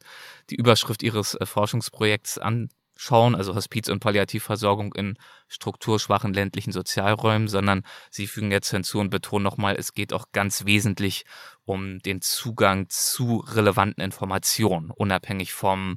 [0.51, 2.69] die Überschrift Ihres äh, Forschungsprojekts an,
[3.01, 9.11] schauen, also Hospiz- und Palliativversorgung in strukturschwachen ländlichen Sozialräumen, sondern sie fügen jetzt hinzu und
[9.11, 11.25] betonen nochmal, es geht auch ganz wesentlich
[11.65, 15.97] um den Zugang zu relevanten Informationen, unabhängig vom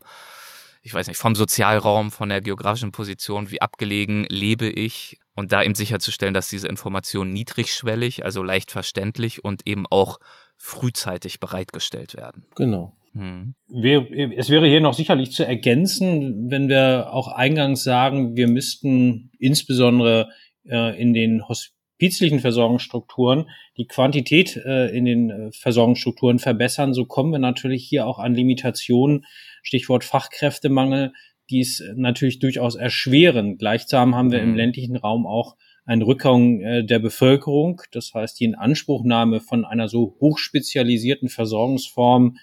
[0.84, 5.62] ich weiß nicht, vom Sozialraum, von der geografischen Position, wie abgelegen lebe ich und da
[5.62, 10.20] eben sicherzustellen, dass diese Informationen niedrigschwellig, also leicht verständlich und eben auch
[10.58, 12.48] frühzeitig bereitgestellt werden.
[12.56, 12.96] Genau.
[13.14, 13.56] Hm.
[13.68, 20.30] Es wäre hier noch sicherlich zu ergänzen, wenn wir auch eingangs sagen, wir müssten insbesondere
[20.66, 26.94] äh, in den hospizlichen Versorgungsstrukturen die Quantität äh, in den äh, Versorgungsstrukturen verbessern.
[26.94, 29.26] So kommen wir natürlich hier auch an Limitationen,
[29.62, 31.12] Stichwort Fachkräftemangel,
[31.50, 33.58] die es natürlich durchaus erschweren.
[33.58, 34.56] Gleichsam haben wir im hm.
[34.56, 37.82] ländlichen Raum auch ein Rückgang äh, der Bevölkerung.
[37.92, 42.38] Das heißt, die Inanspruchnahme von einer so hochspezialisierten Versorgungsform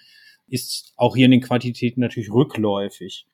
[0.49, 3.25] ist auch hier in den Quantitäten natürlich rückläufig.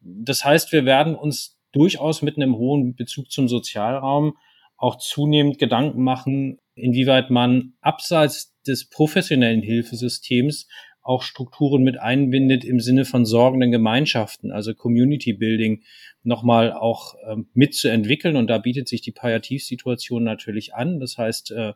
[0.00, 4.36] Das heißt, wir werden uns durchaus mit einem hohen Bezug zum Sozialraum
[4.76, 10.68] auch zunehmend Gedanken machen, inwieweit man abseits des professionellen Hilfesystems
[11.02, 15.82] auch Strukturen mit einbindet im Sinne von sorgenden Gemeinschaften, also Community Building,
[16.22, 18.36] nochmal auch ähm, mitzuentwickeln.
[18.36, 21.00] Und da bietet sich die Palliativsituation natürlich an.
[21.00, 21.72] Das heißt, äh,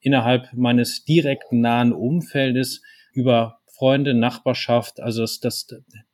[0.00, 5.66] innerhalb meines direkten nahen Umfeldes über Freunde, Nachbarschaft, also das, das,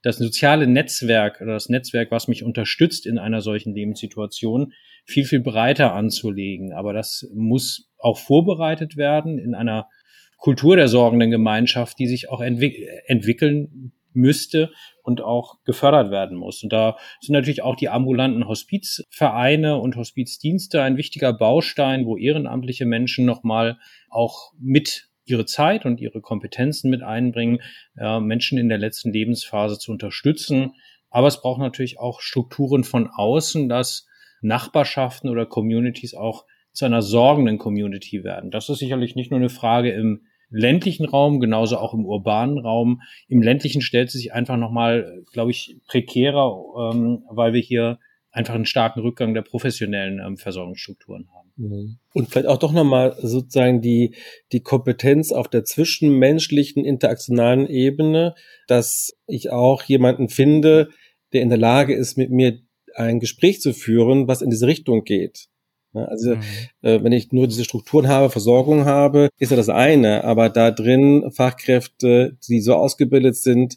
[0.02, 4.72] das soziale Netzwerk oder das Netzwerk, was mich unterstützt in einer solchen Lebenssituation,
[5.04, 6.72] viel, viel breiter anzulegen.
[6.72, 9.88] Aber das muss auch vorbereitet werden in einer
[10.38, 14.72] Kultur der sorgenden Gemeinschaft, die sich auch entwick entwickeln müsste
[15.02, 16.62] und auch gefördert werden muss.
[16.62, 22.86] Und da sind natürlich auch die ambulanten Hospizvereine und Hospizdienste ein wichtiger Baustein, wo ehrenamtliche
[22.86, 23.78] Menschen nochmal
[24.10, 27.60] auch mit ihre Zeit und ihre Kompetenzen mit einbringen,
[27.96, 30.74] äh, Menschen in der letzten Lebensphase zu unterstützen.
[31.10, 34.06] Aber es braucht natürlich auch Strukturen von außen, dass
[34.40, 38.50] Nachbarschaften oder Communities auch zu einer sorgenden Community werden.
[38.50, 43.02] Das ist sicherlich nicht nur eine Frage im ländlichen Raum, genauso auch im urbanen Raum.
[43.28, 47.98] Im ländlichen stellt sie sich einfach nochmal, glaube ich, prekärer, ähm, weil wir hier
[48.32, 51.52] einfach einen starken Rückgang der professionellen ähm, Versorgungsstrukturen haben.
[51.56, 51.98] Mhm.
[52.14, 54.14] Und vielleicht auch doch nochmal sozusagen die,
[54.52, 58.34] die Kompetenz auf der zwischenmenschlichen, interaktionalen Ebene,
[58.66, 60.88] dass ich auch jemanden finde,
[61.32, 62.58] der in der Lage ist, mit mir
[62.94, 65.48] ein Gespräch zu führen, was in diese Richtung geht.
[65.94, 66.42] Also mhm.
[66.80, 70.70] äh, wenn ich nur diese Strukturen habe, Versorgung habe, ist ja das eine, aber da
[70.70, 73.76] drin Fachkräfte, die so ausgebildet sind,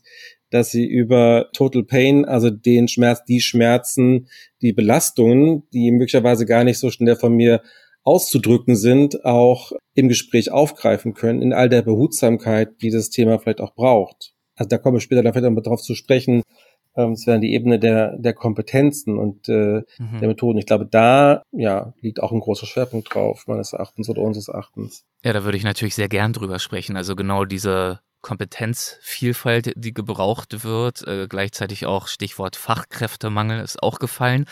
[0.55, 4.29] dass sie über Total Pain, also den Schmerz, die Schmerzen,
[4.61, 7.61] die Belastungen, die möglicherweise gar nicht so schnell von mir
[8.03, 13.59] auszudrücken sind, auch im Gespräch aufgreifen können, in all der Behutsamkeit, die das Thema vielleicht
[13.59, 14.33] auch braucht.
[14.55, 16.41] Also da komme ich später dann vielleicht noch drauf zu sprechen,
[16.95, 20.19] ähm, es wäre die Ebene der, der Kompetenzen und äh, mhm.
[20.21, 20.57] der Methoden.
[20.57, 25.03] Ich glaube, da ja, liegt auch ein großer Schwerpunkt drauf, meines Erachtens oder unseres Erachtens.
[25.25, 26.95] Ja, da würde ich natürlich sehr gern drüber sprechen.
[26.95, 31.07] Also genau diese Kompetenzvielfalt, die gebraucht wird.
[31.07, 34.45] Äh, gleichzeitig auch Stichwort Fachkräftemangel ist auch gefallen.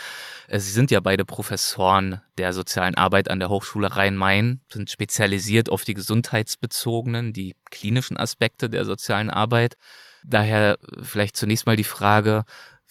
[0.47, 5.69] Äh, Sie sind ja beide Professoren der sozialen Arbeit an der Hochschule Rhein-Main, sind spezialisiert
[5.69, 9.75] auf die gesundheitsbezogenen, die klinischen Aspekte der sozialen Arbeit.
[10.23, 12.43] Daher vielleicht zunächst mal die Frage,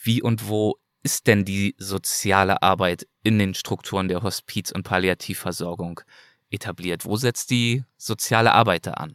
[0.02, 6.00] wie und wo ist denn die soziale Arbeit in den Strukturen der Hospiz- und Palliativversorgung
[6.50, 7.04] etabliert?
[7.04, 9.14] Wo setzt die soziale Arbeit da an?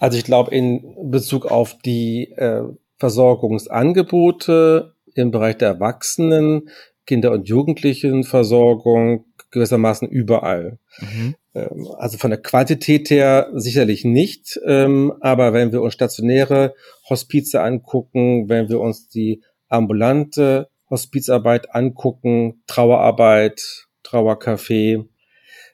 [0.00, 2.64] Also ich glaube, in Bezug auf die äh,
[2.96, 6.70] Versorgungsangebote im Bereich der Erwachsenen,
[7.06, 10.78] Kinder- und Jugendlichenversorgung gewissermaßen überall.
[11.00, 11.34] Mhm.
[11.54, 16.74] Ähm, also von der Quantität her sicherlich nicht, ähm, aber wenn wir uns stationäre
[17.08, 25.04] Hospize angucken, wenn wir uns die ambulante Hospizarbeit angucken, Trauerarbeit, Trauercafé,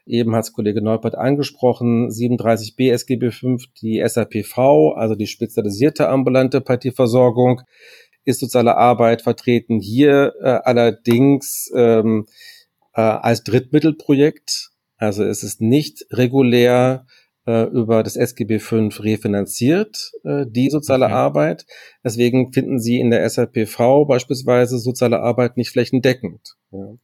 [0.07, 6.61] eben hat es Kollege Neupert angesprochen, 37b SGB 5, die SAPV, also die spezialisierte ambulante
[6.61, 7.63] Partieversorgung,
[8.25, 9.81] ist soziale Arbeit vertreten.
[9.81, 12.27] Hier äh, allerdings ähm,
[12.95, 17.07] äh, als Drittmittelprojekt also es ist nicht regulär
[17.47, 21.15] äh, über das SGB V refinanziert, äh, die soziale okay.
[21.15, 21.67] Arbeit.
[22.03, 26.57] Deswegen finden Sie in der SAPV beispielsweise soziale Arbeit nicht flächendeckend.
[26.71, 26.95] Ja.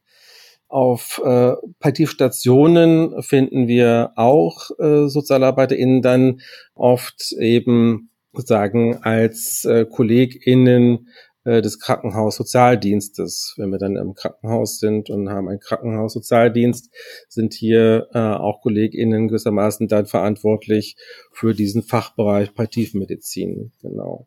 [0.73, 6.41] Auf äh, Palliativstationen finden wir auch äh, SozialarbeiterInnen dann
[6.73, 11.09] oft eben sozusagen als äh, KollegInnen
[11.43, 13.53] äh, des Krankenhaussozialdienstes.
[13.57, 16.89] Wenn wir dann im Krankenhaus sind und haben einen Krankenhaussozialdienst,
[17.29, 20.95] sind hier äh, auch KollegInnen gewissermaßen dann verantwortlich
[21.31, 23.73] für diesen Fachbereich Palliativmedizin.
[23.83, 24.25] Genau.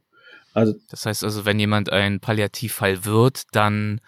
[0.55, 4.01] Also, das heißt also, wenn jemand ein Palliativfall wird, dann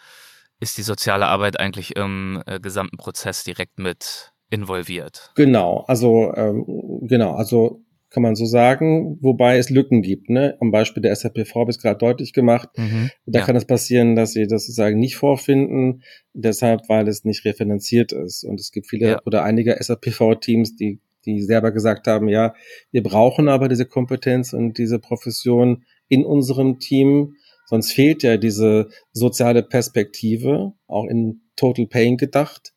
[0.60, 5.32] ist die soziale Arbeit eigentlich im äh, gesamten Prozess direkt mit involviert.
[5.36, 6.64] Genau, also ähm,
[7.02, 10.30] genau, also kann man so sagen, wobei es Lücken gibt.
[10.30, 10.56] Ne?
[10.60, 12.70] Am Beispiel der SAPV habe ich es gerade deutlich gemacht.
[12.76, 13.44] Mhm, da ja.
[13.44, 18.44] kann es passieren, dass sie das sozusagen nicht vorfinden, deshalb, weil es nicht refinanziert ist.
[18.44, 19.20] Und es gibt viele ja.
[19.26, 22.54] oder einige SAPV-Teams, die, die selber gesagt haben, ja,
[22.92, 27.34] wir brauchen aber diese Kompetenz und diese Profession in unserem Team,
[27.68, 32.72] sonst fehlt ja diese soziale Perspektive, auch in Total Pain gedacht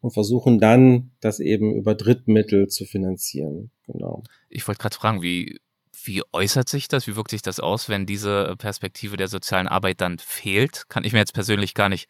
[0.00, 3.70] und versuchen dann, das eben über Drittmittel zu finanzieren.
[3.86, 4.22] Genau.
[4.48, 5.58] Ich wollte gerade fragen, wie,
[6.04, 7.06] wie äußert sich das?
[7.06, 10.88] Wie wirkt sich das aus, wenn diese Perspektive der sozialen Arbeit dann fehlt?
[10.88, 12.08] Kann ich mir jetzt persönlich gar nicht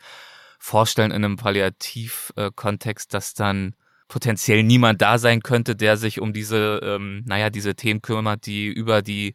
[0.59, 3.77] vorstellen in einem Palliativkontext, dass dann
[4.09, 8.67] potenziell niemand da sein könnte, der sich um diese, ähm, naja, diese Themen kümmert, die
[8.67, 9.35] über die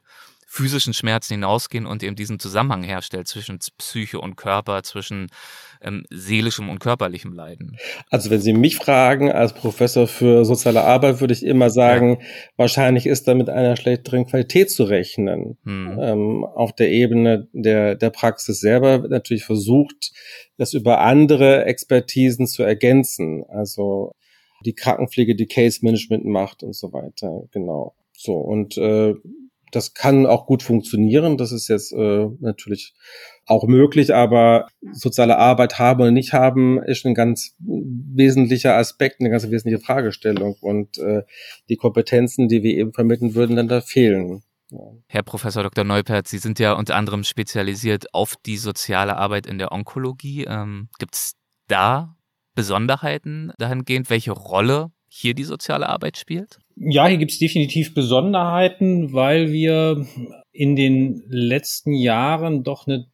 [0.51, 5.27] physischen Schmerzen hinausgehen und eben diesen Zusammenhang herstellt zwischen Psyche und Körper, zwischen
[5.81, 7.77] ähm, seelischem und körperlichem Leiden.
[8.09, 12.27] Also wenn Sie mich fragen, als Professor für soziale Arbeit, würde ich immer sagen, ja.
[12.57, 15.57] wahrscheinlich ist da mit einer schlechteren Qualität zu rechnen.
[15.63, 15.97] Hm.
[16.01, 20.11] Ähm, auf der Ebene der, der Praxis selber wird natürlich versucht,
[20.57, 23.45] das über andere Expertisen zu ergänzen.
[23.47, 24.15] Also
[24.65, 27.43] die Krankenpflege, die Case Management macht und so weiter.
[27.53, 27.95] Genau.
[28.11, 29.15] So, und äh,
[29.71, 31.37] das kann auch gut funktionieren.
[31.37, 32.93] Das ist jetzt äh, natürlich
[33.45, 39.29] auch möglich, aber soziale Arbeit haben oder nicht haben ist ein ganz wesentlicher Aspekt, eine
[39.29, 40.55] ganz wesentliche Fragestellung.
[40.61, 41.23] Und äh,
[41.69, 44.43] die Kompetenzen, die wir eben vermitteln würden, dann da fehlen.
[45.07, 45.83] Herr Professor Dr.
[45.83, 50.45] Neupert, Sie sind ja unter anderem spezialisiert auf die soziale Arbeit in der Onkologie.
[50.45, 51.33] Ähm, Gibt es
[51.67, 52.15] da
[52.55, 56.59] Besonderheiten dahingehend, welche Rolle hier die soziale Arbeit spielt?
[56.83, 60.03] Ja, hier gibt es definitiv Besonderheiten, weil wir
[60.51, 63.05] in den letzten Jahren doch eine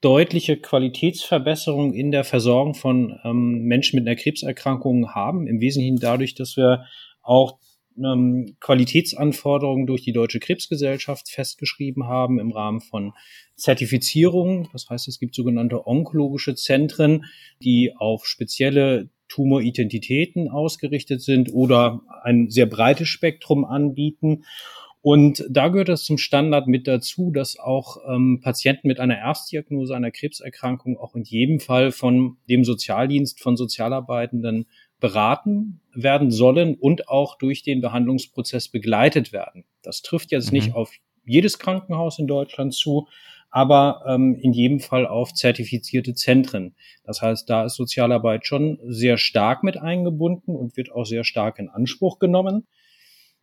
[0.00, 5.48] deutliche Qualitätsverbesserung in der Versorgung von ähm, Menschen mit einer Krebserkrankung haben.
[5.48, 6.84] Im Wesentlichen dadurch, dass wir
[7.20, 7.58] auch
[7.98, 13.12] ähm, Qualitätsanforderungen durch die Deutsche Krebsgesellschaft festgeschrieben haben im Rahmen von
[13.56, 14.68] Zertifizierung.
[14.72, 17.24] Das heißt, es gibt sogenannte onkologische Zentren,
[17.62, 24.44] die auf spezielle Tumoridentitäten ausgerichtet sind oder ein sehr breites Spektrum anbieten.
[25.02, 29.94] Und da gehört es zum Standard mit dazu, dass auch ähm, Patienten mit einer Erstdiagnose
[29.94, 34.66] einer Krebserkrankung auch in jedem Fall von dem Sozialdienst, von Sozialarbeitenden
[35.06, 39.64] beraten werden sollen und auch durch den Behandlungsprozess begleitet werden.
[39.82, 40.58] Das trifft jetzt mhm.
[40.58, 40.90] nicht auf
[41.24, 43.06] jedes Krankenhaus in Deutschland zu,
[43.50, 46.74] aber ähm, in jedem Fall auf zertifizierte Zentren.
[47.04, 51.60] Das heißt, da ist Sozialarbeit schon sehr stark mit eingebunden und wird auch sehr stark
[51.60, 52.66] in Anspruch genommen.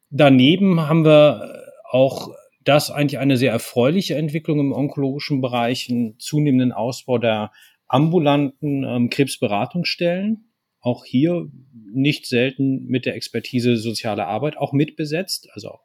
[0.10, 2.30] Daneben haben wir auch
[2.66, 7.52] das eigentlich eine sehr erfreuliche Entwicklung im onkologischen Bereich, einen zunehmenden Ausbau der
[7.88, 10.50] ambulanten ähm, Krebsberatungsstellen.
[10.84, 11.50] Auch hier
[11.94, 15.84] nicht selten mit der Expertise soziale Arbeit auch mitbesetzt, also auch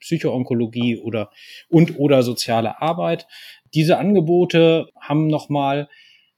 [0.00, 1.30] Psychoonkologie oder
[1.68, 3.26] und oder soziale Arbeit.
[3.72, 5.88] Diese Angebote haben nochmal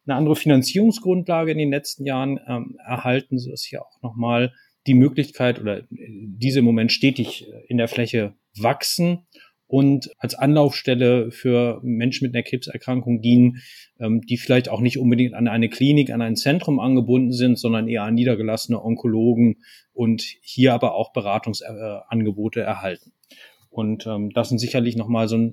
[0.07, 4.53] eine andere Finanzierungsgrundlage in den letzten Jahren ähm, erhalten, sodass hier auch nochmal
[4.87, 9.27] die Möglichkeit oder diese im Moment stetig in der Fläche wachsen
[9.75, 13.57] und als Anlaufstelle für Menschen mit einer Krebserkrankung dienen,
[13.99, 17.89] ähm, die vielleicht auch nicht unbedingt an eine Klinik, an ein Zentrum angebunden sind, sondern
[17.89, 23.15] eher an niedergelassene Onkologen und hier aber auch Beratungsangebote erhalten.
[23.69, 25.51] Und ähm, das sind sicherlich nochmal so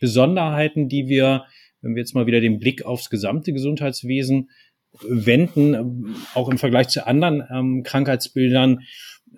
[0.00, 1.46] Besonderheiten, die wir,
[1.80, 4.50] wenn wir jetzt mal wieder den Blick aufs gesamte Gesundheitswesen
[5.02, 8.82] wenden, auch im Vergleich zu anderen ähm, Krankheitsbildern,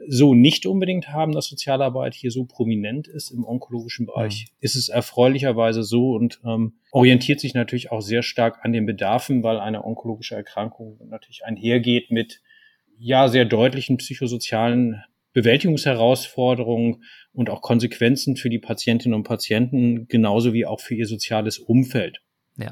[0.09, 4.55] so nicht unbedingt haben, dass Sozialarbeit hier so prominent ist im onkologischen Bereich, ja.
[4.61, 9.43] ist es erfreulicherweise so und ähm, orientiert sich natürlich auch sehr stark an den Bedarfen,
[9.43, 12.41] weil eine onkologische Erkrankung natürlich einhergeht mit
[12.99, 15.03] ja sehr deutlichen psychosozialen
[15.37, 21.59] Bewältigungsherausforderungen und auch Konsequenzen für die Patientinnen und Patienten, genauso wie auch für ihr soziales
[21.59, 22.23] Umfeld.
[22.57, 22.71] Ja.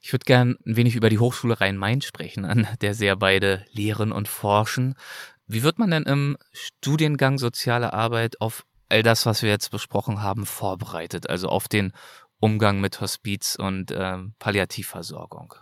[0.00, 4.10] Ich würde gern ein wenig über die Hochschule Rhein-Main sprechen, an der ja beide lehren
[4.10, 4.94] und forschen.
[5.52, 10.22] Wie wird man denn im Studiengang Soziale Arbeit auf all das, was wir jetzt besprochen
[10.22, 11.28] haben, vorbereitet?
[11.28, 11.92] Also auf den
[12.40, 15.52] Umgang mit Hospiz und äh, Palliativversorgung?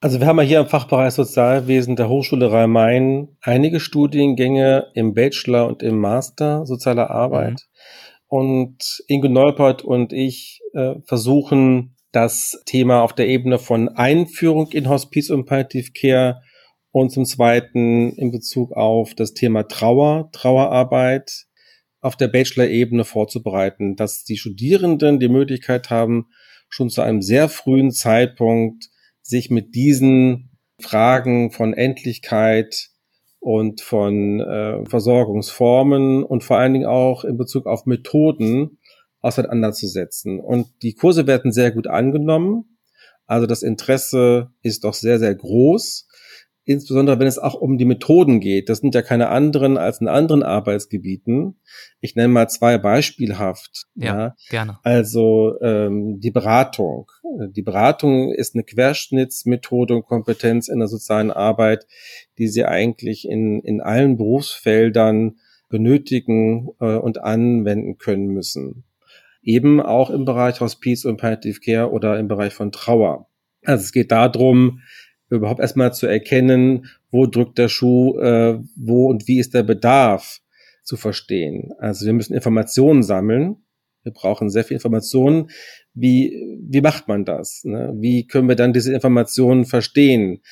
[0.00, 5.68] Also wir haben ja hier im Fachbereich Sozialwesen der Hochschule Rhein-Main einige Studiengänge im Bachelor
[5.68, 7.52] und im Master sozialer Arbeit.
[7.52, 8.26] Mhm.
[8.26, 14.88] Und Inge Neupert und ich äh, versuchen das Thema auf der Ebene von Einführung in
[14.88, 16.42] Hospiz und Palliative Care
[16.96, 21.44] und zum Zweiten in Bezug auf das Thema Trauer, Trauerarbeit
[22.00, 26.28] auf der Bachelor-Ebene vorzubereiten, dass die Studierenden die Möglichkeit haben,
[26.70, 28.88] schon zu einem sehr frühen Zeitpunkt
[29.20, 32.88] sich mit diesen Fragen von Endlichkeit
[33.40, 38.78] und von äh, Versorgungsformen und vor allen Dingen auch in Bezug auf Methoden
[39.20, 40.40] auseinanderzusetzen.
[40.40, 42.78] Und die Kurse werden sehr gut angenommen.
[43.26, 46.06] Also das Interesse ist doch sehr, sehr groß
[46.66, 48.68] insbesondere wenn es auch um die Methoden geht.
[48.68, 51.56] Das sind ja keine anderen als in anderen Arbeitsgebieten.
[52.00, 53.86] Ich nenne mal zwei beispielhaft.
[53.94, 54.34] Ja, ja.
[54.50, 54.78] gerne.
[54.82, 57.10] Also ähm, die Beratung.
[57.50, 61.86] Die Beratung ist eine Querschnittsmethode und Kompetenz in der sozialen Arbeit,
[62.38, 65.36] die Sie eigentlich in, in allen Berufsfeldern
[65.68, 68.84] benötigen äh, und anwenden können müssen.
[69.42, 73.28] Eben auch im Bereich Hospice und Palliative Care oder im Bereich von Trauer.
[73.64, 74.80] Also es geht darum,
[75.30, 80.40] überhaupt erstmal zu erkennen, wo drückt der Schuh, äh, wo und wie ist der Bedarf
[80.82, 81.72] zu verstehen.
[81.78, 83.56] Also wir müssen Informationen sammeln.
[84.04, 85.50] Wir brauchen sehr viel Informationen.
[85.92, 87.62] Wie, wie macht man das?
[87.64, 87.92] Ne?
[87.96, 90.42] Wie können wir dann diese Informationen verstehen?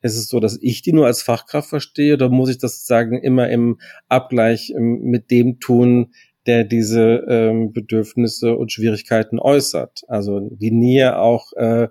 [0.00, 3.22] Ist es so, dass ich die nur als Fachkraft verstehe oder muss ich das sozusagen
[3.22, 3.78] immer im
[4.08, 6.12] Abgleich ähm, mit dem tun,
[6.46, 10.02] der diese ähm, Bedürfnisse und Schwierigkeiten äußert?
[10.08, 11.88] Also die Nähe auch äh,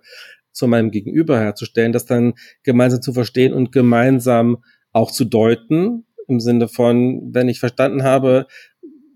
[0.51, 2.33] zu meinem Gegenüber herzustellen, das dann
[2.63, 8.47] gemeinsam zu verstehen und gemeinsam auch zu deuten, im Sinne von, wenn ich verstanden habe,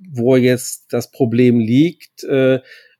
[0.09, 2.59] wo jetzt das Problem liegt, äh,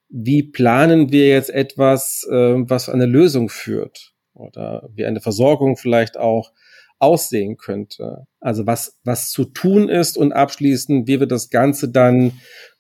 [0.09, 6.17] wie planen wir jetzt etwas, äh, was eine Lösung führt oder wie eine Versorgung vielleicht
[6.17, 6.51] auch
[6.99, 8.27] aussehen könnte.
[8.39, 12.33] Also was, was zu tun ist und abschließend, wie wir das Ganze dann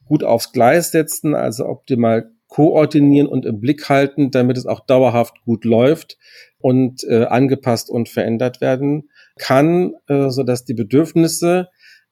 [0.05, 5.41] gut aufs Gleis setzen, also optimal koordinieren und im Blick halten, damit es auch dauerhaft
[5.45, 6.17] gut läuft
[6.59, 11.69] und äh, angepasst und verändert werden kann, äh, so dass die Bedürfnisse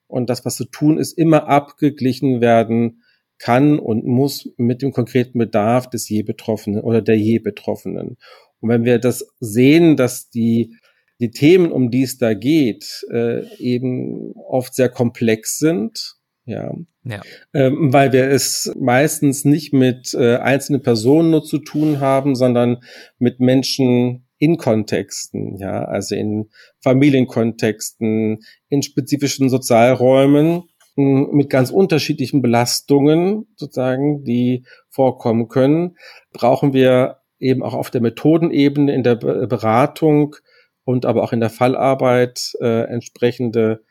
[0.07, 3.01] Und das, was zu tun ist, immer abgeglichen werden
[3.39, 8.17] kann und muss mit dem konkreten Bedarf des je Betroffenen oder der je Betroffenen.
[8.59, 10.77] Und wenn wir das sehen, dass die,
[11.19, 16.15] die Themen, um die es da geht, äh, eben oft sehr komplex sind,
[16.45, 16.73] ja,
[17.03, 17.21] ja.
[17.53, 22.83] Ähm, weil wir es meistens nicht mit äh, einzelnen Personen nur zu tun haben, sondern
[23.17, 26.49] mit Menschen in Kontexten, ja, also in
[26.81, 30.63] Familienkontexten, in spezifischen Sozialräumen
[30.95, 35.97] mit ganz unterschiedlichen Belastungen sozusagen, die vorkommen können,
[36.33, 40.35] brauchen wir eben auch auf der Methodenebene, in der Beratung
[40.83, 43.83] und aber auch in der Fallarbeit äh, entsprechende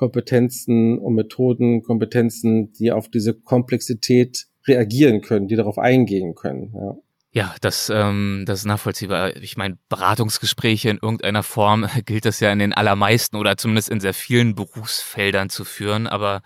[0.00, 6.72] Kompetenzen und Methoden, Kompetenzen, die auf diese Komplexität reagieren können, die darauf eingehen können.
[6.74, 6.94] Ja.
[7.32, 9.36] Ja, das, ähm, das ist nachvollziehbar.
[9.36, 14.00] Ich meine, Beratungsgespräche in irgendeiner Form gilt das ja in den allermeisten oder zumindest in
[14.00, 16.40] sehr vielen Berufsfeldern zu führen, aber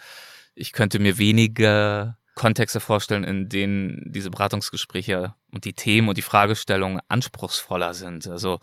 [0.57, 6.22] ich könnte mir wenige Kontexte vorstellen, in denen diese Beratungsgespräche und die Themen und die
[6.22, 8.26] Fragestellungen anspruchsvoller sind.
[8.26, 8.59] Also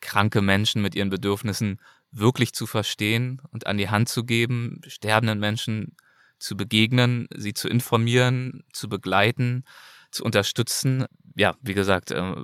[0.00, 1.78] kranke Menschen mit ihren Bedürfnissen
[2.12, 5.96] wirklich zu verstehen und an die Hand zu geben, sterbenden Menschen
[6.38, 9.64] zu begegnen, sie zu informieren, zu begleiten,
[10.10, 11.06] zu unterstützen
[11.36, 12.34] ja, wie gesagt, äh,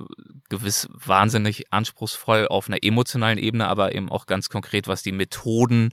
[0.49, 5.91] gewiss wahnsinnig anspruchsvoll auf einer emotionalen Ebene, aber eben auch ganz konkret, was die Methoden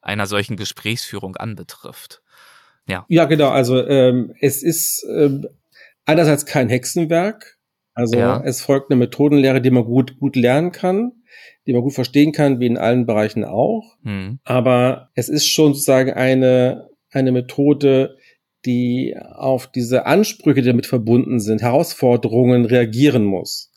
[0.00, 2.22] einer solchen Gesprächsführung anbetrifft.
[2.86, 3.50] Ja, ja genau.
[3.50, 5.46] Also ähm, es ist ähm,
[6.06, 7.58] einerseits kein Hexenwerk.
[7.94, 8.42] Also ja.
[8.42, 11.12] es folgt eine Methodenlehre, die man gut, gut lernen kann,
[11.66, 13.96] die man gut verstehen kann, wie in allen Bereichen auch.
[14.02, 14.38] Mhm.
[14.44, 18.16] Aber es ist schon sozusagen eine, eine Methode,
[18.64, 23.72] die auf diese Ansprüche, die damit verbunden sind, Herausforderungen reagieren muss.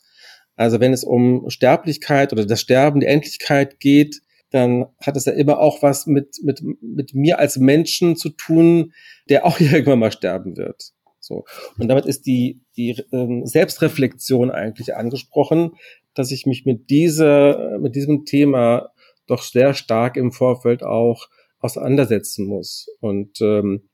[0.56, 5.32] Also wenn es um Sterblichkeit oder das Sterben, die Endlichkeit geht, dann hat es ja
[5.32, 8.92] immer auch was mit, mit, mit mir als Menschen zu tun,
[9.28, 10.92] der auch irgendwann mal sterben wird.
[11.18, 11.44] So.
[11.78, 15.72] Und damit ist die, die ähm, Selbstreflexion eigentlich angesprochen,
[16.14, 18.90] dass ich mich mit dieser, mit diesem Thema
[19.26, 22.86] doch sehr stark im Vorfeld auch auseinandersetzen muss.
[23.00, 23.88] Und ähm,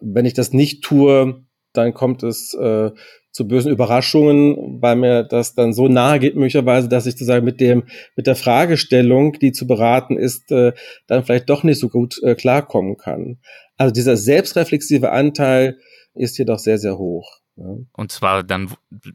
[0.00, 2.90] wenn ich das nicht tue, dann kommt es äh,
[3.30, 7.60] zu bösen Überraschungen, weil mir das dann so nahe geht möglicherweise, dass ich sozusagen mit
[7.60, 10.72] dem mit der Fragestellung, die zu beraten ist, äh,
[11.06, 13.38] dann vielleicht doch nicht so gut äh, klarkommen kann.
[13.78, 15.78] Also dieser selbstreflexive Anteil
[16.14, 17.40] ist hier doch sehr sehr hoch.
[17.56, 17.76] Ja.
[17.92, 18.74] Und zwar dann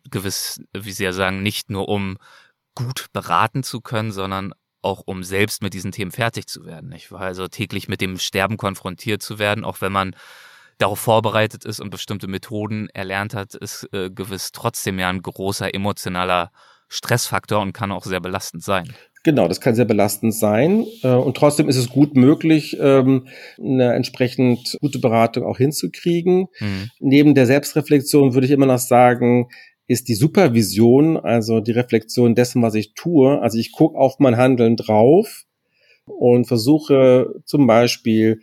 [0.10, 2.18] gewiss, wie Sie ja sagen, nicht nur um
[2.78, 4.54] gut beraten zu können, sondern
[4.84, 6.90] auch um selbst mit diesen Themen fertig zu werden.
[6.90, 7.12] Nicht?
[7.12, 10.16] Also täglich mit dem Sterben konfrontiert zu werden, auch wenn man
[10.78, 15.74] darauf vorbereitet ist und bestimmte Methoden erlernt hat, ist äh, gewiss trotzdem ja ein großer
[15.74, 16.52] emotionaler
[16.88, 18.94] Stressfaktor und kann auch sehr belastend sein.
[19.24, 20.86] Genau, das kann sehr belastend sein.
[21.02, 23.28] Äh, und trotzdem ist es gut möglich, ähm,
[23.60, 26.48] eine entsprechend gute Beratung auch hinzukriegen.
[26.60, 26.92] Mhm.
[27.00, 29.50] Neben der Selbstreflexion würde ich immer noch sagen,
[29.88, 33.42] ist die Supervision, also die Reflexion dessen, was ich tue.
[33.42, 35.46] Also ich gucke auf mein Handeln drauf
[36.06, 38.42] und versuche zum Beispiel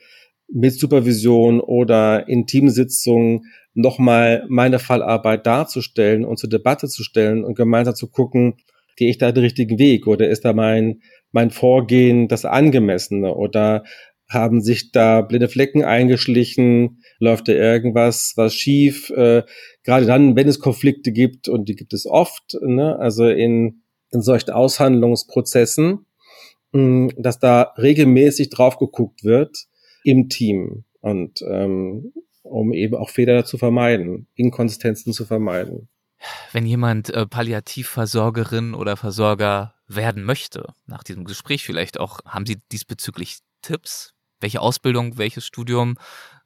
[0.49, 3.43] mit Supervision oder in Teamsitzungen
[3.75, 8.55] nochmal meine Fallarbeit darzustellen und zur Debatte zu stellen und gemeinsam zu gucken,
[8.97, 11.01] gehe ich da den richtigen Weg oder ist da mein,
[11.33, 13.85] mein Vorgehen das angemessene oder
[14.29, 19.43] haben sich da blinde Flecken eingeschlichen, läuft da irgendwas was schief, äh,
[19.83, 22.99] gerade dann, wenn es Konflikte gibt und die gibt es oft, ne?
[22.99, 26.07] also in, in solchen Aushandlungsprozessen,
[26.73, 29.67] mh, dass da regelmäßig drauf geguckt wird,
[30.05, 32.13] im Team und ähm,
[32.43, 35.89] um eben auch Fehler zu vermeiden, Inkonsistenzen zu vermeiden.
[36.53, 42.59] Wenn jemand äh, Palliativversorgerin oder Versorger werden möchte, nach diesem Gespräch vielleicht auch, haben Sie
[42.73, 44.14] diesbezüglich Tipps?
[44.45, 45.97] Welche Ausbildung, welches Studium?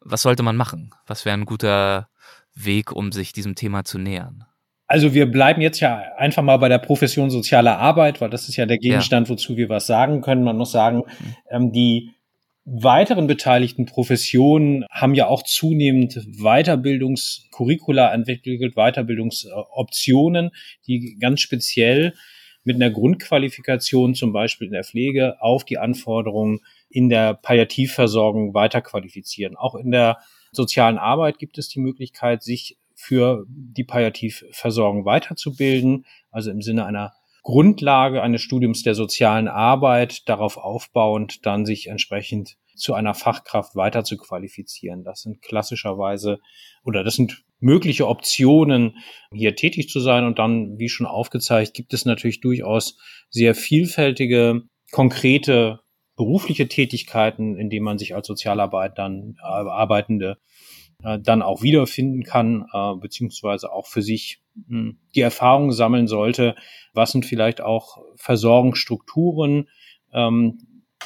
[0.01, 0.95] Was sollte man machen?
[1.09, 2.09] Was wäre ein guter
[2.55, 4.45] Weg, um sich diesem Thema zu nähern?
[4.87, 8.55] Also wir bleiben jetzt ja einfach mal bei der Profession soziale Arbeit, weil das ist
[8.55, 9.33] ja der Gegenstand, ja.
[9.33, 10.45] wozu wir was sagen können.
[10.45, 11.35] Man muss sagen, mhm.
[11.51, 12.11] ähm, die
[12.65, 20.53] weiteren beteiligten Professionen haben ja auch zunehmend Weiterbildungskurricula entwickelt, Weiterbildungsoptionen,
[20.87, 22.15] die ganz speziell
[22.63, 29.57] mit einer Grundqualifikation, zum Beispiel in der Pflege, auf die Anforderungen in der Palliativversorgung weiterqualifizieren.
[29.57, 30.19] Auch in der
[30.53, 37.13] sozialen Arbeit gibt es die Möglichkeit, sich für die Palliativversorgung weiterzubilden, also im Sinne einer
[37.43, 44.05] Grundlage eines Studiums der sozialen Arbeit darauf aufbauend dann sich entsprechend zu einer Fachkraft weiter
[44.05, 45.05] zu qualifizieren.
[45.05, 46.39] Das sind klassischerweise
[46.85, 48.99] oder das sind mögliche Optionen,
[49.33, 50.25] hier tätig zu sein.
[50.25, 52.97] Und dann, wie schon aufgezeigt, gibt es natürlich durchaus
[53.31, 55.81] sehr vielfältige, konkrete
[56.19, 60.37] berufliche Tätigkeiten, in denen man sich als Sozialarbeit dann äh, Arbeitende
[61.03, 66.09] äh, dann auch wiederfinden kann, äh, beziehungsweise auch für sich mh, hm, die Erfahrung sammeln
[66.09, 66.57] sollte,
[66.93, 69.69] was sind vielleicht auch Versorgungsstrukturen,
[70.13, 70.59] ähm,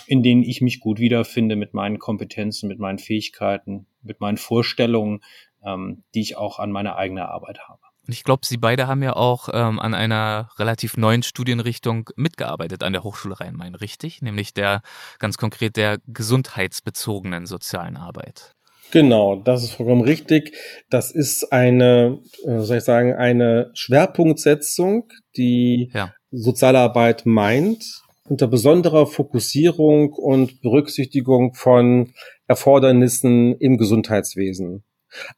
[0.07, 5.21] in denen ich mich gut wiederfinde mit meinen Kompetenzen, mit meinen Fähigkeiten, mit meinen Vorstellungen,
[5.63, 7.83] ähm, die ich auch an meiner eigenen Arbeit habe.
[8.07, 12.83] Und ich glaube, Sie beide haben ja auch ähm, an einer relativ neuen Studienrichtung mitgearbeitet
[12.83, 14.23] an der Hochschule Rhein-Main, richtig?
[14.23, 14.83] Nämlich der
[15.19, 18.55] ganz konkret der gesundheitsbezogenen sozialen Arbeit.
[18.91, 20.55] Genau, das ist vollkommen richtig.
[20.91, 26.13] Das ist eine, äh, soll ich sagen, eine Schwerpunktsetzung, die ja.
[26.31, 32.13] Sozialarbeit meint, unter besonderer Fokussierung und Berücksichtigung von
[32.47, 34.85] Erfordernissen im Gesundheitswesen.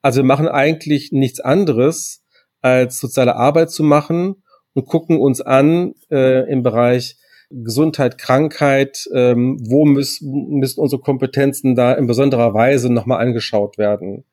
[0.02, 2.23] Also wir machen eigentlich nichts anderes,
[2.64, 4.36] als soziale Arbeit zu machen
[4.72, 7.18] und gucken uns an äh, im Bereich
[7.50, 14.24] Gesundheit, Krankheit, ähm, wo müssen, müssen unsere Kompetenzen da in besonderer Weise nochmal angeschaut werden.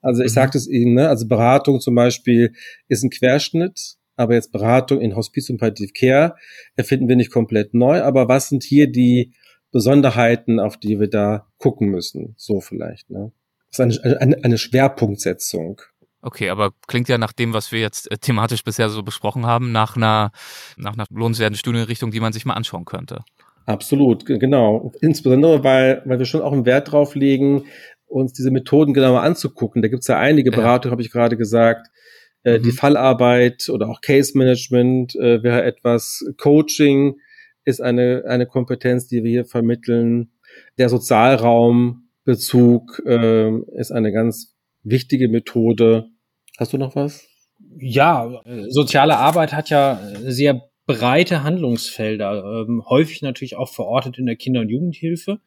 [0.00, 0.34] Also ich mhm.
[0.34, 1.08] sagte es Ihnen, ne?
[1.08, 2.52] also Beratung zum Beispiel
[2.86, 6.36] ist ein Querschnitt, aber jetzt Beratung in Hospiz und Palliative Care
[6.76, 9.34] erfinden wir nicht komplett neu, aber was sind hier die
[9.72, 12.34] Besonderheiten, auf die wir da gucken müssen?
[12.36, 13.10] So vielleicht.
[13.10, 13.32] Ne?
[13.72, 15.80] Das ist eine, eine, eine Schwerpunktsetzung.
[16.22, 19.72] Okay, aber klingt ja nach dem, was wir jetzt äh, thematisch bisher so besprochen haben,
[19.72, 20.32] nach einer,
[20.76, 23.20] nach einer lohnenswerten Studienrichtung, die man sich mal anschauen könnte.
[23.66, 24.92] Absolut, genau.
[25.00, 27.64] Insbesondere, weil, weil wir schon auch einen Wert drauf legen,
[28.06, 29.82] uns diese Methoden genauer anzugucken.
[29.82, 30.92] Da gibt es ja einige Beratungen, ja.
[30.92, 31.86] habe ich gerade gesagt.
[32.42, 32.62] Äh, mhm.
[32.64, 36.24] Die Fallarbeit oder auch Case Management äh, wäre etwas.
[36.36, 37.16] Coaching
[37.64, 40.32] ist eine, eine Kompetenz, die wir hier vermitteln.
[40.78, 46.10] Der Sozialraumbezug äh, ist eine ganz wichtige Methode.
[46.58, 47.26] Hast du noch was?
[47.78, 54.36] Ja, soziale Arbeit hat ja sehr breite Handlungsfelder, ähm, häufig natürlich auch verortet in der
[54.36, 55.40] Kinder- und Jugendhilfe.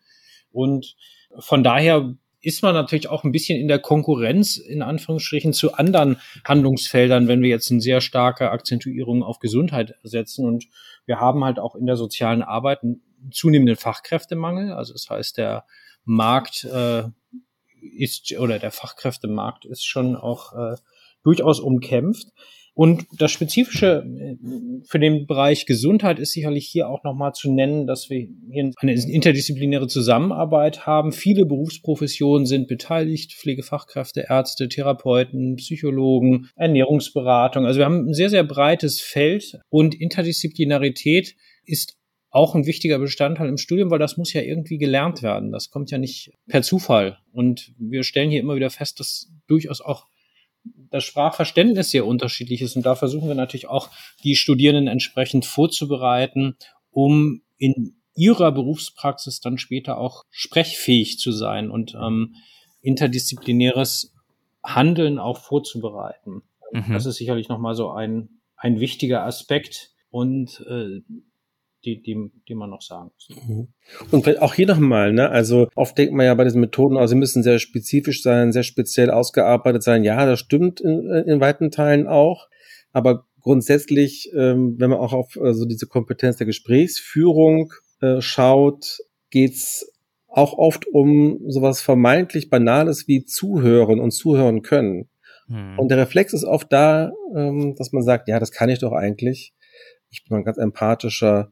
[0.51, 0.95] Und
[1.39, 6.17] von daher ist man natürlich auch ein bisschen in der Konkurrenz, in Anführungsstrichen, zu anderen
[6.45, 10.45] Handlungsfeldern, wenn wir jetzt eine sehr starke Akzentuierung auf Gesundheit setzen.
[10.45, 10.67] Und
[11.05, 14.73] wir haben halt auch in der sozialen Arbeit einen zunehmenden Fachkräftemangel.
[14.73, 15.65] Also das heißt, der
[16.03, 17.03] Markt äh,
[17.97, 20.75] ist oder der Fachkräftemarkt ist schon auch äh,
[21.23, 22.27] durchaus umkämpft.
[22.75, 24.35] Und das Spezifische äh,
[24.87, 28.93] für den Bereich Gesundheit ist sicherlich hier auch nochmal zu nennen, dass wir hier eine
[28.93, 31.11] interdisziplinäre Zusammenarbeit haben.
[31.11, 37.65] Viele Berufsprofessionen sind beteiligt, Pflegefachkräfte, Ärzte, Therapeuten, Psychologen, Ernährungsberatung.
[37.65, 41.97] Also wir haben ein sehr, sehr breites Feld und Interdisziplinarität ist
[42.33, 45.51] auch ein wichtiger Bestandteil im Studium, weil das muss ja irgendwie gelernt werden.
[45.51, 47.19] Das kommt ja nicht per Zufall.
[47.31, 50.07] Und wir stellen hier immer wieder fest, dass durchaus auch
[50.89, 52.75] das Sprachverständnis sehr unterschiedlich ist.
[52.75, 53.91] Und da versuchen wir natürlich auch,
[54.23, 56.55] die Studierenden entsprechend vorzubereiten,
[56.89, 62.35] um in ihrer Berufspraxis dann später auch sprechfähig zu sein und ähm,
[62.81, 64.11] interdisziplinäres
[64.63, 66.41] Handeln auch vorzubereiten.
[66.71, 66.93] Mhm.
[66.93, 69.91] Das ist sicherlich nochmal so ein, ein wichtiger Aspekt.
[70.09, 71.01] Und äh,
[71.85, 73.29] die, die, die man noch sagen muss.
[73.47, 73.67] Mhm.
[74.11, 77.19] Und auch hier nochmal, ne, also oft denkt man ja bei diesen Methoden, also sie
[77.19, 80.03] müssen sehr spezifisch sein, sehr speziell ausgearbeitet sein.
[80.03, 82.47] Ja, das stimmt in, in weiten Teilen auch,
[82.91, 88.99] aber grundsätzlich, ähm, wenn man auch auf äh, so diese Kompetenz der Gesprächsführung äh, schaut,
[89.29, 89.89] geht's
[90.27, 95.09] auch oft um sowas vermeintlich Banales wie zuhören und zuhören können.
[95.47, 95.77] Hm.
[95.77, 98.93] Und der Reflex ist oft da, ähm, dass man sagt, ja, das kann ich doch
[98.93, 99.53] eigentlich.
[100.09, 101.51] Ich bin ein ganz empathischer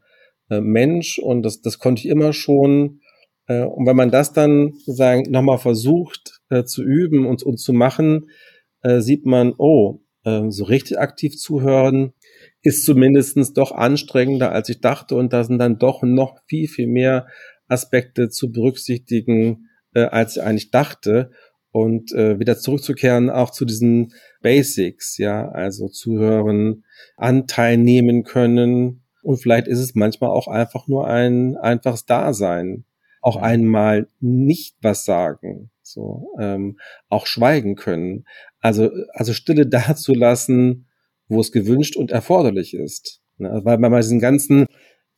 [0.51, 2.99] äh, Mensch und das, das konnte ich immer schon.
[3.47, 7.73] Äh, und wenn man das dann sozusagen nochmal versucht äh, zu üben und, und zu
[7.73, 8.27] machen,
[8.83, 12.13] äh, sieht man, oh, äh, so richtig aktiv zuhören
[12.61, 15.15] ist zumindestens doch anstrengender, als ich dachte.
[15.15, 17.27] Und da sind dann doch noch viel, viel mehr
[17.67, 21.31] Aspekte zu berücksichtigen, äh, als ich eigentlich dachte.
[21.71, 26.83] Und äh, wieder zurückzukehren auch zu diesen Basics, ja, also zuhören,
[27.15, 32.85] Anteil nehmen können, und vielleicht ist es manchmal auch einfach nur ein einfaches Dasein.
[33.21, 38.25] Auch einmal nicht was sagen, so ähm, auch schweigen können.
[38.59, 40.87] Also also Stille dazulassen,
[41.27, 43.21] wo es gewünscht und erforderlich ist.
[43.37, 43.61] Ne?
[43.63, 44.65] Weil man bei diesen ganzen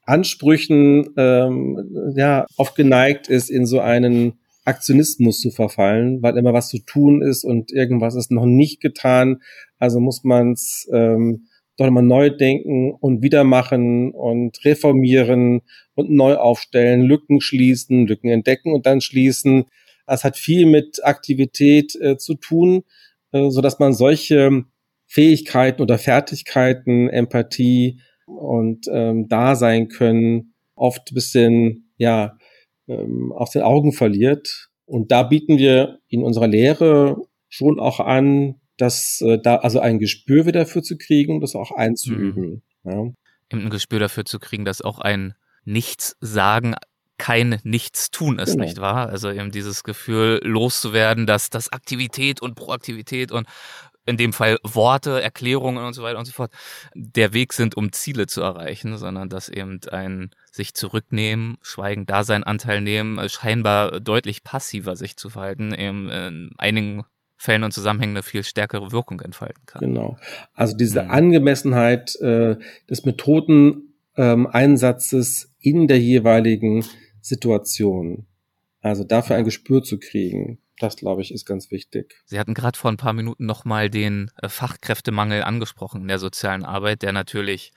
[0.06, 6.70] Ansprüchen ähm, ja oft geneigt ist, in so einen Aktionismus zu verfallen, weil immer was
[6.70, 9.42] zu tun ist und irgendwas ist noch nicht getan.
[9.78, 11.48] Also muss man es ähm,
[11.78, 15.62] doch mal neu denken und wieder machen und reformieren
[15.96, 19.66] und neu aufstellen, Lücken schließen, Lücken entdecken und dann schließen.
[20.06, 22.84] Das hat viel mit Aktivität äh, zu tun,
[23.32, 24.66] äh, so dass man solche
[25.08, 32.38] Fähigkeiten oder Fertigkeiten, Empathie und ähm, da sein können, oft bisschen ja
[32.88, 34.70] ähm, aus den Augen verliert.
[34.86, 37.18] Und da bieten wir in unserer Lehre
[37.50, 41.72] schon auch an, dass äh, da also ein Gespür wieder dafür zu kriegen, das auch
[41.72, 42.62] einzuüben.
[42.84, 42.92] Mhm.
[42.92, 43.14] Ja.
[43.50, 46.76] Ein Gespür dafür zu kriegen, dass auch ein Nichts sagen
[47.18, 48.66] kein Nichtstun ist, genau.
[48.66, 49.08] nicht wahr?
[49.08, 53.48] Also eben dieses Gefühl loszuwerden, dass das Aktivität und Proaktivität und
[54.06, 56.52] in dem Fall Worte, Erklärungen und so weiter und so fort
[56.94, 62.26] der Weg sind, um Ziele zu erreichen, sondern dass eben ein sich zurücknehmen, schweigen, da
[62.26, 67.06] seinen Anteil nehmen, scheinbar deutlich passiver sich zu verhalten, eben in einigen
[67.44, 69.82] Fällen und Zusammenhängen eine viel stärkere Wirkung entfalten kann.
[69.82, 70.16] Genau.
[70.54, 71.12] Also diese mhm.
[71.12, 72.56] Angemessenheit äh,
[72.90, 76.86] des Methodeneinsatzes ähm, in der jeweiligen
[77.20, 78.28] Situation.
[78.80, 80.60] Also dafür ein Gespür zu kriegen.
[80.80, 82.16] Das, glaube ich, ist ganz wichtig.
[82.26, 86.64] Sie hatten gerade vor ein paar Minuten nochmal den äh, Fachkräftemangel angesprochen in der sozialen
[86.64, 87.74] Arbeit, der natürlich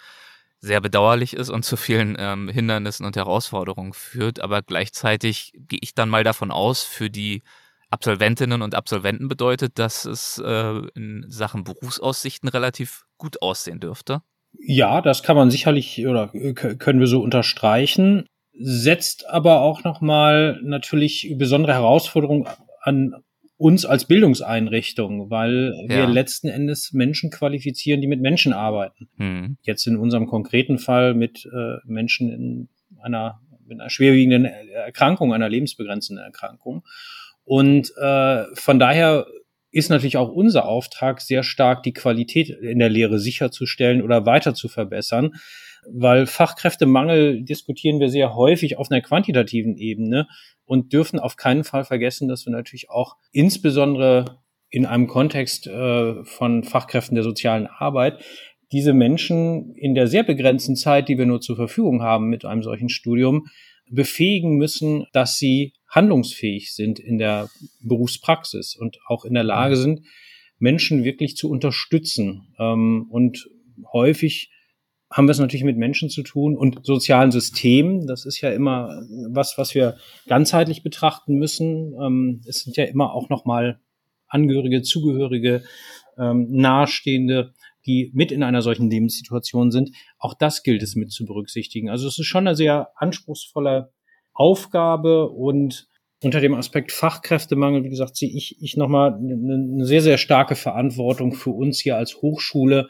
[0.60, 4.38] sehr bedauerlich ist und zu vielen ähm, Hindernissen und Herausforderungen führt.
[4.40, 7.42] Aber gleichzeitig gehe ich dann mal davon aus, für die
[7.90, 14.22] Absolventinnen und Absolventen bedeutet, dass es äh, in Sachen Berufsaussichten relativ gut aussehen dürfte.
[14.58, 18.26] Ja, das kann man sicherlich oder können wir so unterstreichen
[18.58, 22.46] setzt aber auch nochmal natürlich besondere Herausforderungen
[22.80, 23.14] an
[23.58, 25.96] uns als Bildungseinrichtung, weil ja.
[25.96, 29.08] wir letzten Endes Menschen qualifizieren, die mit Menschen arbeiten.
[29.16, 29.56] Hm.
[29.62, 32.68] Jetzt in unserem konkreten Fall mit äh, Menschen in
[33.00, 36.84] einer, mit einer schwerwiegenden Erkrankung, einer lebensbegrenzenden Erkrankung.
[37.46, 39.26] Und äh, von daher
[39.70, 44.52] ist natürlich auch unser Auftrag, sehr stark die Qualität in der Lehre sicherzustellen oder weiter
[44.52, 45.32] zu verbessern
[45.92, 50.26] weil Fachkräftemangel diskutieren wir sehr häufig auf einer quantitativen Ebene
[50.64, 56.24] und dürfen auf keinen Fall vergessen, dass wir natürlich auch insbesondere in einem Kontext äh,
[56.24, 58.22] von Fachkräften der sozialen Arbeit
[58.72, 62.64] diese Menschen in der sehr begrenzten Zeit, die wir nur zur Verfügung haben mit einem
[62.64, 63.46] solchen Studium,
[63.90, 67.48] befähigen müssen, dass sie handlungsfähig sind in der
[67.80, 70.02] Berufspraxis und auch in der Lage sind,
[70.58, 72.54] Menschen wirklich zu unterstützen.
[72.58, 73.48] Ähm, und
[73.92, 74.50] häufig
[75.10, 78.06] haben wir es natürlich mit Menschen zu tun und sozialen Systemen.
[78.06, 81.94] Das ist ja immer was, was wir ganzheitlich betrachten müssen.
[82.00, 83.80] Ähm, es sind ja immer auch nochmal
[84.28, 85.62] Angehörige, Zugehörige,
[86.18, 87.52] ähm, Nahestehende,
[87.86, 89.90] die mit in einer solchen Lebenssituation sind.
[90.18, 91.88] Auch das gilt es mit zu berücksichtigen.
[91.88, 93.92] Also es ist schon eine sehr anspruchsvolle
[94.32, 95.88] Aufgabe und
[96.22, 101.34] unter dem Aspekt Fachkräftemangel, wie gesagt, sehe ich, ich nochmal eine sehr, sehr starke Verantwortung
[101.34, 102.88] für uns hier als Hochschule,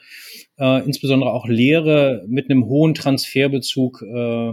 [0.58, 4.52] äh, insbesondere auch Lehre mit einem hohen Transferbezug äh,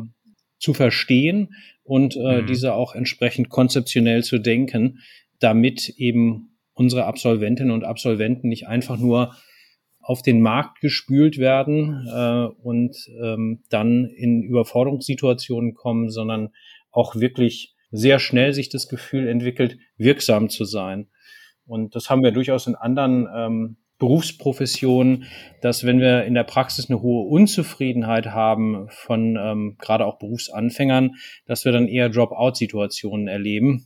[0.59, 2.47] zu verstehen und äh, mhm.
[2.47, 4.99] diese auch entsprechend konzeptionell zu denken,
[5.39, 9.35] damit eben unsere Absolventinnen und Absolventen nicht einfach nur
[10.03, 16.49] auf den Markt gespült werden äh, und ähm, dann in Überforderungssituationen kommen, sondern
[16.91, 21.07] auch wirklich sehr schnell sich das Gefühl entwickelt, wirksam zu sein.
[21.65, 25.25] Und das haben wir durchaus in anderen ähm, Berufsprofessionen,
[25.61, 31.15] dass wenn wir in der Praxis eine hohe Unzufriedenheit haben von ähm, gerade auch Berufsanfängern,
[31.45, 33.85] dass wir dann eher Drop-out-Situationen erleben,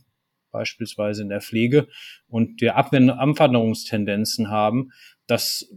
[0.50, 1.86] beispielsweise in der Pflege,
[2.26, 4.90] und wir Abwanderungstendenzen haben.
[5.28, 5.68] Das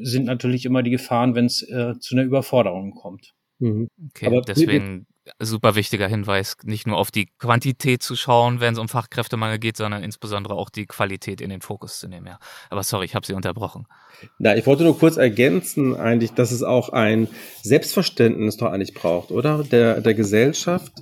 [0.00, 3.34] sind natürlich immer die Gefahren, wenn es äh, zu einer Überforderung kommt.
[3.58, 3.88] Mhm.
[4.10, 5.06] Okay, Aber deswegen
[5.38, 9.76] super wichtiger Hinweis, nicht nur auf die Quantität zu schauen, wenn es um Fachkräftemangel geht,
[9.76, 12.26] sondern insbesondere auch die Qualität in den Fokus zu nehmen.
[12.26, 12.38] Ja.
[12.70, 13.86] Aber sorry, ich habe Sie unterbrochen.
[14.38, 17.28] Na, ich wollte nur kurz ergänzen, eigentlich, dass es auch ein
[17.62, 19.64] Selbstverständnis doch eigentlich braucht, oder?
[19.64, 20.92] Der, der Gesellschaft,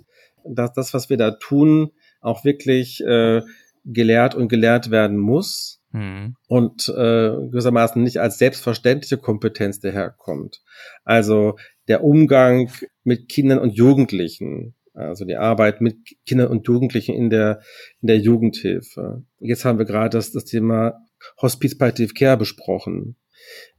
[0.45, 3.43] dass das, was wir da tun, auch wirklich äh,
[3.85, 6.37] gelehrt und gelehrt werden muss mhm.
[6.49, 10.63] und äh, gewissermaßen nicht als selbstverständliche Kompetenz daherkommt.
[11.05, 11.57] Also
[11.89, 12.71] der Umgang
[13.05, 17.61] mit Kindern und Jugendlichen, also die Arbeit mit Kindern und Jugendlichen in der,
[18.01, 19.25] in der Jugendhilfe.
[19.39, 21.01] Jetzt haben wir gerade das, das Thema
[21.41, 23.17] Hospiz Palliative Care besprochen.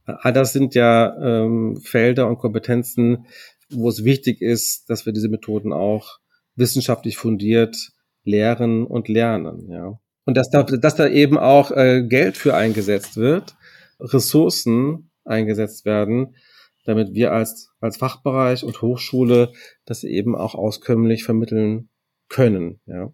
[0.04, 3.26] All das sind ja ähm, Felder und Kompetenzen,
[3.70, 6.18] wo es wichtig ist, dass wir diese Methoden auch
[6.54, 7.92] wissenschaftlich fundiert
[8.24, 9.70] lehren und lernen.
[9.70, 9.98] Ja.
[10.28, 13.56] Und dass da, dass da eben auch äh, Geld für eingesetzt wird,
[13.98, 16.36] Ressourcen eingesetzt werden,
[16.84, 19.54] damit wir als, als Fachbereich und Hochschule
[19.86, 21.88] das eben auch auskömmlich vermitteln
[22.28, 22.78] können.
[22.84, 23.10] Ja.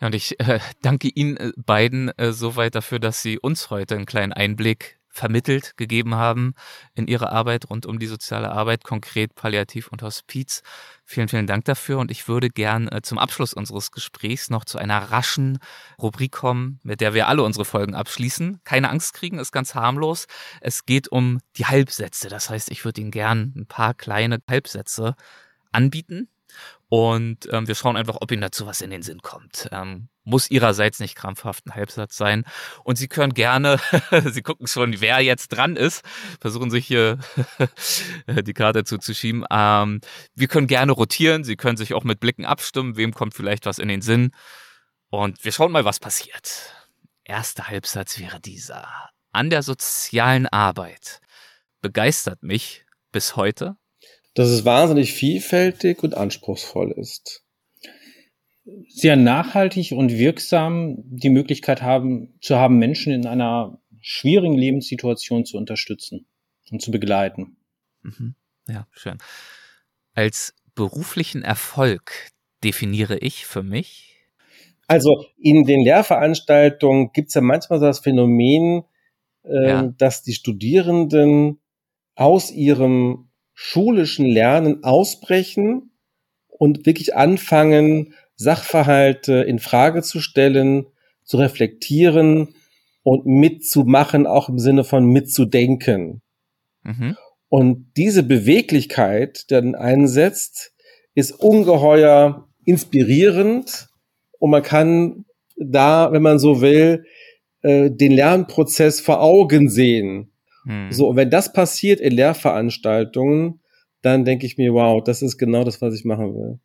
[0.00, 3.96] Ja, und ich äh, danke Ihnen äh, beiden äh, soweit dafür, dass Sie uns heute
[3.96, 6.54] einen kleinen Einblick vermittelt gegeben haben
[6.94, 10.62] in ihre Arbeit rund um die soziale Arbeit, konkret Palliativ und Hospiz.
[11.04, 14.78] Vielen, vielen Dank dafür und ich würde gern äh, zum Abschluss unseres Gesprächs noch zu
[14.78, 15.58] einer raschen
[16.00, 18.60] Rubrik kommen, mit der wir alle unsere Folgen abschließen.
[18.64, 20.26] Keine Angst kriegen, ist ganz harmlos.
[20.60, 22.28] Es geht um die Halbsätze.
[22.28, 25.14] Das heißt, ich würde Ihnen gern ein paar kleine Halbsätze
[25.72, 26.28] anbieten
[26.88, 29.68] Und ähm, wir schauen einfach, ob Ihnen dazu was in den Sinn kommt.
[29.72, 32.44] Ähm, muss Ihrerseits nicht krampfhaft ein Halbsatz sein.
[32.84, 33.80] Und Sie können gerne,
[34.26, 36.04] Sie gucken schon, wer jetzt dran ist,
[36.40, 37.18] versuchen sich hier
[38.28, 39.44] die Karte zuzuschieben.
[39.50, 40.00] Ähm,
[40.34, 41.42] wir können gerne rotieren.
[41.42, 42.96] Sie können sich auch mit Blicken abstimmen.
[42.96, 44.30] Wem kommt vielleicht was in den Sinn?
[45.08, 46.72] Und wir schauen mal, was passiert.
[47.24, 48.86] Erster Halbsatz wäre dieser.
[49.32, 51.20] An der sozialen Arbeit
[51.80, 53.76] begeistert mich bis heute
[54.36, 57.42] dass es wahnsinnig vielfältig und anspruchsvoll ist.
[58.88, 65.56] Sehr nachhaltig und wirksam die Möglichkeit haben, zu haben, Menschen in einer schwierigen Lebenssituation zu
[65.56, 66.26] unterstützen
[66.70, 67.56] und zu begleiten.
[68.02, 68.34] Mhm.
[68.68, 69.16] Ja, schön.
[70.12, 72.30] Als beruflichen Erfolg
[72.62, 74.20] definiere ich für mich?
[74.86, 78.84] Also in den Lehrveranstaltungen gibt es ja manchmal das Phänomen,
[79.44, 79.82] äh, ja.
[79.96, 81.58] dass die Studierenden
[82.14, 83.25] aus ihrem
[83.56, 85.90] schulischen Lernen ausbrechen
[86.46, 90.86] und wirklich anfangen, Sachverhalte in Frage zu stellen,
[91.24, 92.54] zu reflektieren
[93.02, 96.20] und mitzumachen, auch im Sinne von mitzudenken.
[96.82, 97.16] Mhm.
[97.48, 100.74] Und diese Beweglichkeit, die dann einsetzt,
[101.14, 103.88] ist ungeheuer inspirierend
[104.38, 105.24] und man kann
[105.56, 107.06] da, wenn man so will,
[107.62, 110.30] äh, den Lernprozess vor Augen sehen.
[110.66, 110.92] Hm.
[110.92, 113.60] So, und wenn das passiert in Lehrveranstaltungen,
[114.02, 116.60] dann denke ich mir, wow, das ist genau das, was ich machen will.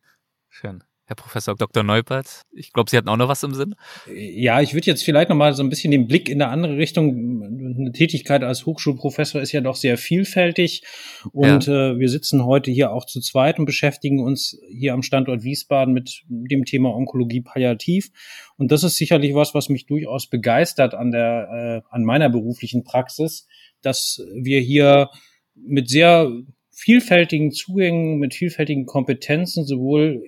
[0.48, 0.82] Schön.
[1.04, 1.82] Herr Professor Dr.
[1.82, 3.74] Neupert, ich glaube, Sie hatten auch noch was im Sinn.
[4.14, 6.76] Ja, ich würde jetzt vielleicht noch mal so ein bisschen den Blick in eine andere
[6.76, 7.42] Richtung.
[7.76, 10.84] Eine Tätigkeit als Hochschulprofessor ist ja doch sehr vielfältig
[11.32, 11.90] und ja.
[11.90, 15.92] äh, wir sitzen heute hier auch zu zweit und beschäftigen uns hier am Standort Wiesbaden
[15.92, 18.10] mit dem Thema Onkologie palliativ
[18.56, 22.84] und das ist sicherlich was, was mich durchaus begeistert an der äh, an meiner beruflichen
[22.84, 23.48] Praxis,
[23.82, 25.10] dass wir hier
[25.54, 26.30] mit sehr
[26.70, 30.22] vielfältigen Zugängen, mit vielfältigen Kompetenzen sowohl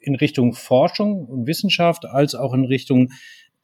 [0.00, 3.10] in Richtung Forschung und Wissenschaft als auch in Richtung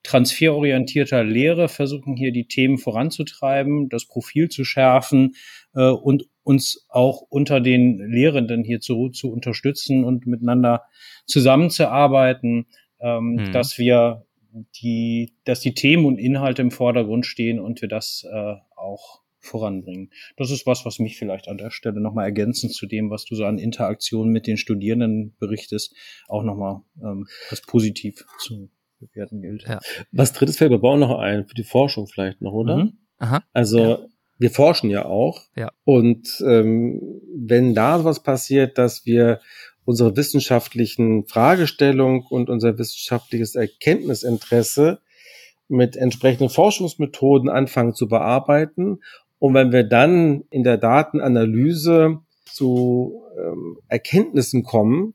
[0.03, 5.35] transferorientierter Lehre versuchen hier die Themen voranzutreiben, das Profil zu schärfen
[5.74, 10.85] äh, und uns auch unter den Lehrenden hier zu, zu unterstützen und miteinander
[11.26, 12.66] zusammenzuarbeiten,
[13.01, 13.53] ähm, mhm.
[13.53, 14.24] dass wir
[14.81, 20.11] die, dass die Themen und Inhalte im Vordergrund stehen und wir das äh, auch voranbringen.
[20.37, 23.35] Das ist was, was mich vielleicht an der Stelle nochmal ergänzend zu dem, was du
[23.35, 25.95] so an Interaktion mit den Studierenden berichtest,
[26.29, 29.64] auch nochmal ähm, als positiv zu bewerten gilt.
[29.66, 29.79] Ja.
[30.12, 32.76] Was drittes fällt mir auch noch ein, für die Forschung vielleicht noch, oder?
[32.79, 32.99] Mhm.
[33.18, 33.45] Aha.
[33.53, 34.07] Also ja.
[34.39, 35.43] wir forschen ja auch.
[35.57, 35.70] Ja.
[35.85, 37.01] Und ähm,
[37.37, 39.41] wenn da was passiert, dass wir
[39.85, 45.01] unsere wissenschaftlichen Fragestellung und unser wissenschaftliches Erkenntnisinteresse
[45.69, 49.01] mit entsprechenden Forschungsmethoden anfangen zu bearbeiten
[49.39, 55.14] und wenn wir dann in der Datenanalyse zu ähm, Erkenntnissen kommen,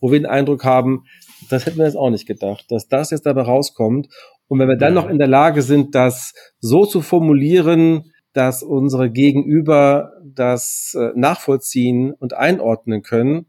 [0.00, 1.04] wo wir den Eindruck haben,
[1.50, 4.08] das hätten wir jetzt auch nicht gedacht, dass das jetzt dabei rauskommt.
[4.46, 9.10] Und wenn wir dann noch in der Lage sind, das so zu formulieren, dass unsere
[9.10, 13.46] Gegenüber das äh, nachvollziehen und einordnen können,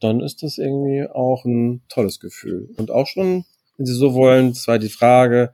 [0.00, 2.70] dann ist das irgendwie auch ein tolles Gefühl.
[2.76, 3.44] Und auch schon,
[3.76, 5.52] wenn Sie so wollen, das war die Frage,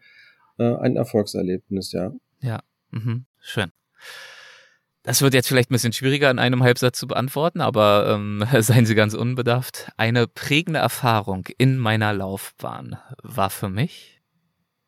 [0.59, 2.13] äh, ein Erfolgserlebnis, ja.
[2.41, 3.25] Ja, mhm.
[3.41, 3.73] schön.
[5.03, 8.85] Das wird jetzt vielleicht ein bisschen schwieriger in einem Halbsatz zu beantworten, aber ähm, seien
[8.85, 9.91] Sie ganz unbedarft.
[9.97, 14.21] Eine prägende Erfahrung in meiner Laufbahn war für mich.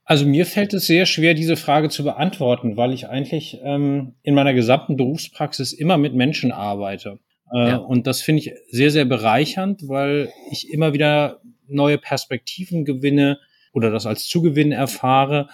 [0.04, 4.34] Also mir fällt es sehr schwer, diese Frage zu beantworten, weil ich eigentlich ähm, in
[4.34, 7.20] meiner gesamten Berufspraxis immer mit Menschen arbeite.
[7.52, 7.76] Äh, ja.
[7.76, 13.38] Und das finde ich sehr, sehr bereichernd, weil ich immer wieder neue Perspektiven gewinne
[13.72, 15.48] oder das als Zugewinn erfahre.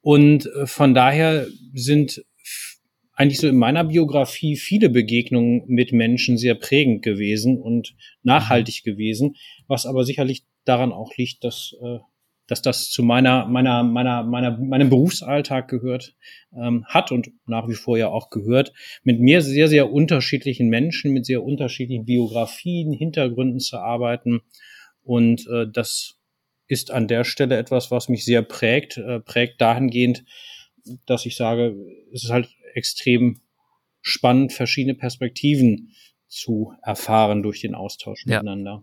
[0.00, 2.24] Und äh, von daher sind
[3.18, 9.34] eigentlich so in meiner Biografie viele Begegnungen mit Menschen sehr prägend gewesen und nachhaltig gewesen,
[9.66, 11.98] was aber sicherlich daran auch liegt, dass, äh,
[12.46, 16.14] dass das zu meiner, meiner, meiner, meiner, meinem Berufsalltag gehört,
[16.56, 21.12] ähm, hat und nach wie vor ja auch gehört, mit mir sehr, sehr unterschiedlichen Menschen,
[21.12, 24.42] mit sehr unterschiedlichen Biografien, Hintergründen zu arbeiten.
[25.02, 26.17] Und äh, das
[26.68, 30.24] ist an der Stelle etwas, was mich sehr prägt, äh, prägt dahingehend,
[31.06, 31.74] dass ich sage,
[32.12, 33.40] es ist halt extrem
[34.00, 35.94] spannend, verschiedene Perspektiven
[36.28, 38.36] zu erfahren durch den Austausch ja.
[38.36, 38.82] miteinander.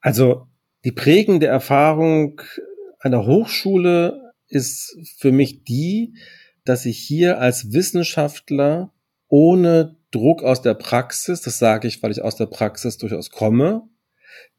[0.00, 0.46] Also
[0.84, 2.40] die prägende Erfahrung
[3.00, 6.14] einer Hochschule ist für mich die,
[6.64, 8.92] dass ich hier als Wissenschaftler
[9.28, 13.88] ohne Druck aus der Praxis, das sage ich, weil ich aus der Praxis durchaus komme,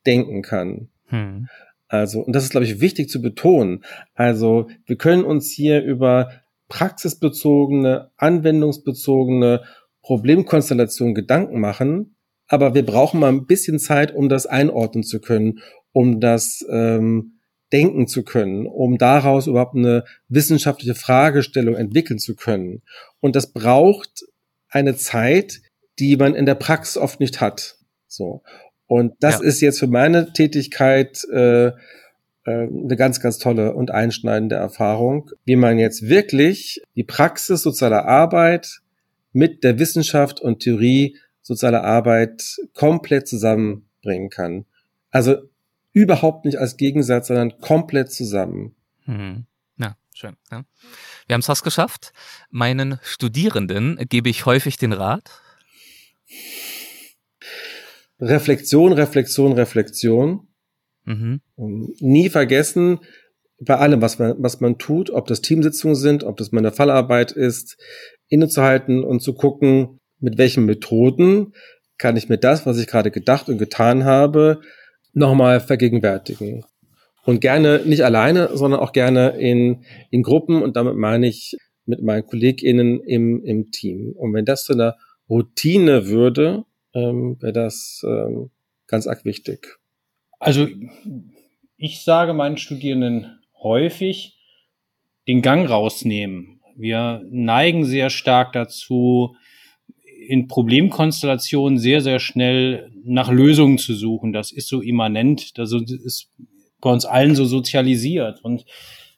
[0.05, 0.89] denken kann.
[1.05, 1.47] Hm.
[1.87, 3.83] Also, und das ist, glaube ich, wichtig zu betonen.
[4.13, 6.29] Also, wir können uns hier über
[6.67, 9.63] praxisbezogene, anwendungsbezogene
[10.01, 12.15] Problemkonstellation Gedanken machen.
[12.49, 15.59] aber wir brauchen mal ein bisschen Zeit, um das einordnen zu können,
[15.91, 17.39] um das ähm,
[17.73, 22.83] denken zu können, um daraus überhaupt eine wissenschaftliche Fragestellung entwickeln zu können.
[23.19, 24.25] Und das braucht
[24.69, 25.59] eine Zeit,
[25.99, 27.77] die man in der Praxis oft nicht hat.
[28.07, 28.43] So.
[28.87, 29.45] Und das ja.
[29.45, 31.73] ist jetzt für meine Tätigkeit äh, äh,
[32.45, 38.79] eine ganz, ganz tolle und einschneidende Erfahrung, wie man jetzt wirklich die Praxis sozialer Arbeit
[39.33, 44.65] mit der Wissenschaft und Theorie sozialer Arbeit komplett zusammenbringen kann.
[45.11, 45.35] Also
[45.91, 48.75] überhaupt nicht als Gegensatz, sondern komplett zusammen.
[49.05, 49.45] Hm.
[49.77, 50.37] Ja, schön.
[50.51, 50.63] Ja.
[51.27, 52.13] Wir haben es fast geschafft.
[52.49, 55.41] Meinen Studierenden gebe ich häufig den Rat.
[58.19, 60.47] Reflexion, Reflexion, Reflexion.
[61.05, 61.41] Mhm.
[61.99, 62.99] Nie vergessen,
[63.59, 67.31] bei allem, was man, was man tut, ob das Teamsitzungen sind, ob das meine Fallarbeit
[67.31, 67.77] ist,
[68.27, 71.53] innezuhalten und zu gucken, mit welchen Methoden
[71.97, 74.61] kann ich mir das, was ich gerade gedacht und getan habe,
[75.13, 76.63] nochmal vergegenwärtigen.
[77.25, 82.01] Und gerne nicht alleine, sondern auch gerne in, in Gruppen und damit meine ich mit
[82.03, 84.13] meinen KollegInnen im, im Team.
[84.15, 84.95] Und wenn das zu einer
[85.29, 86.63] Routine würde,
[86.97, 88.49] ähm, wäre das ähm,
[88.87, 89.77] ganz arg wichtig.
[90.39, 90.67] Also
[91.77, 94.37] ich sage meinen Studierenden häufig,
[95.27, 96.61] den Gang rausnehmen.
[96.75, 99.35] Wir neigen sehr stark dazu,
[100.27, 104.33] in Problemkonstellationen sehr, sehr schnell nach Lösungen zu suchen.
[104.33, 106.31] Das ist so immanent, das ist
[106.81, 108.43] bei uns allen so sozialisiert.
[108.43, 108.65] Und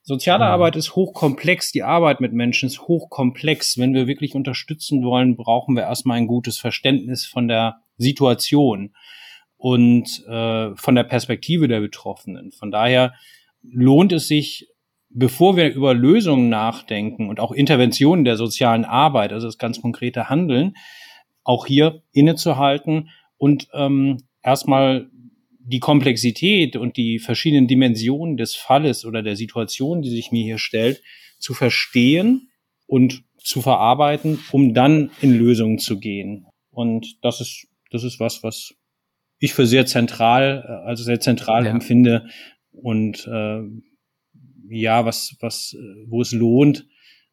[0.10, 0.51] soziale mhm.
[0.51, 3.78] Arbeit ist hochkomplex, die Arbeit mit Menschen ist hochkomplex.
[3.78, 8.95] Wenn wir wirklich unterstützen wollen, brauchen wir erstmal ein gutes Verständnis von der Situation
[9.55, 12.51] und äh, von der Perspektive der Betroffenen.
[12.51, 13.14] Von daher
[13.62, 14.68] lohnt es sich,
[15.10, 20.28] bevor wir über Lösungen nachdenken und auch Interventionen der sozialen Arbeit, also das ganz konkrete
[20.28, 20.74] Handeln,
[21.43, 25.12] auch hier innezuhalten und ähm, erstmal
[25.70, 30.57] die Komplexität und die verschiedenen Dimensionen des Falles oder der Situation, die sich mir hier
[30.57, 31.03] stellt,
[31.38, 32.49] zu verstehen
[32.88, 36.47] und zu verarbeiten, um dann in Lösungen zu gehen.
[36.72, 38.74] Und das ist, das ist was, was
[39.38, 41.72] ich für sehr zentral, also sehr zentral ja.
[41.72, 42.28] empfinde
[42.72, 43.61] und äh,
[44.70, 45.76] ja, was, was,
[46.07, 46.88] wo es lohnt,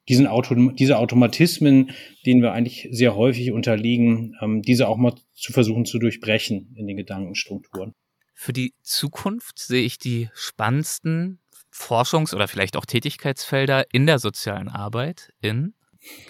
[0.08, 1.90] diesen Auto, diese Automatismen,
[2.24, 6.86] denen wir eigentlich sehr häufig unterliegen, ähm, diese auch mal zu versuchen zu durchbrechen in
[6.86, 7.92] den Gedankenstrukturen.
[8.38, 11.40] Für die Zukunft sehe ich die spannendsten
[11.72, 15.74] Forschungs- oder vielleicht auch Tätigkeitsfelder in der sozialen Arbeit in.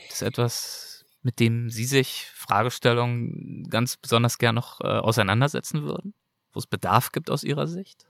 [0.08, 6.14] Das ist etwas, mit dem Sie sich Fragestellungen ganz besonders gern noch äh, auseinandersetzen würden,
[6.52, 8.06] wo es Bedarf gibt aus Ihrer Sicht?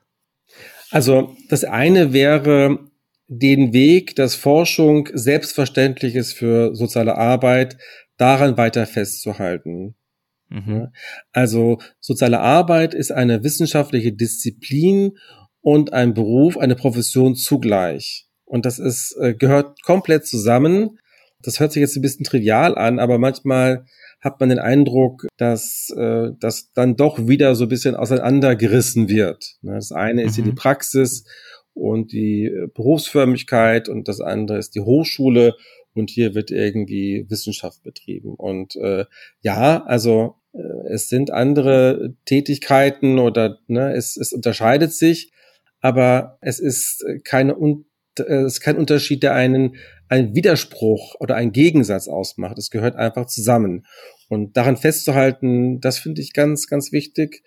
[0.90, 2.90] Also das eine wäre
[3.28, 7.78] den Weg, dass Forschung selbstverständlich ist für soziale Arbeit,
[8.18, 9.94] daran weiter festzuhalten.
[10.48, 10.88] Mhm.
[11.32, 15.18] Also soziale Arbeit ist eine wissenschaftliche Disziplin
[15.60, 18.28] und ein Beruf, eine Profession zugleich.
[18.44, 20.98] Und das ist, äh, gehört komplett zusammen.
[21.42, 23.84] Das hört sich jetzt ein bisschen trivial an, aber manchmal
[24.20, 29.56] hat man den Eindruck, dass äh, das dann doch wieder so ein bisschen auseinandergerissen wird.
[29.62, 30.56] Ne, das eine ist hier die mhm.
[30.56, 31.24] Praxis
[31.74, 35.54] und die äh, Berufsförmigkeit und das andere ist die Hochschule
[35.96, 38.34] und hier wird irgendwie Wissenschaft betrieben.
[38.34, 39.06] Und äh,
[39.40, 45.32] ja, also äh, es sind andere Tätigkeiten oder ne, es, es unterscheidet sich,
[45.80, 49.76] aber es ist keine äh, es ist kein Unterschied, der einen
[50.08, 52.58] einen Widerspruch oder einen Gegensatz ausmacht.
[52.58, 53.86] Es gehört einfach zusammen.
[54.28, 57.42] Und daran festzuhalten, das finde ich ganz, ganz wichtig.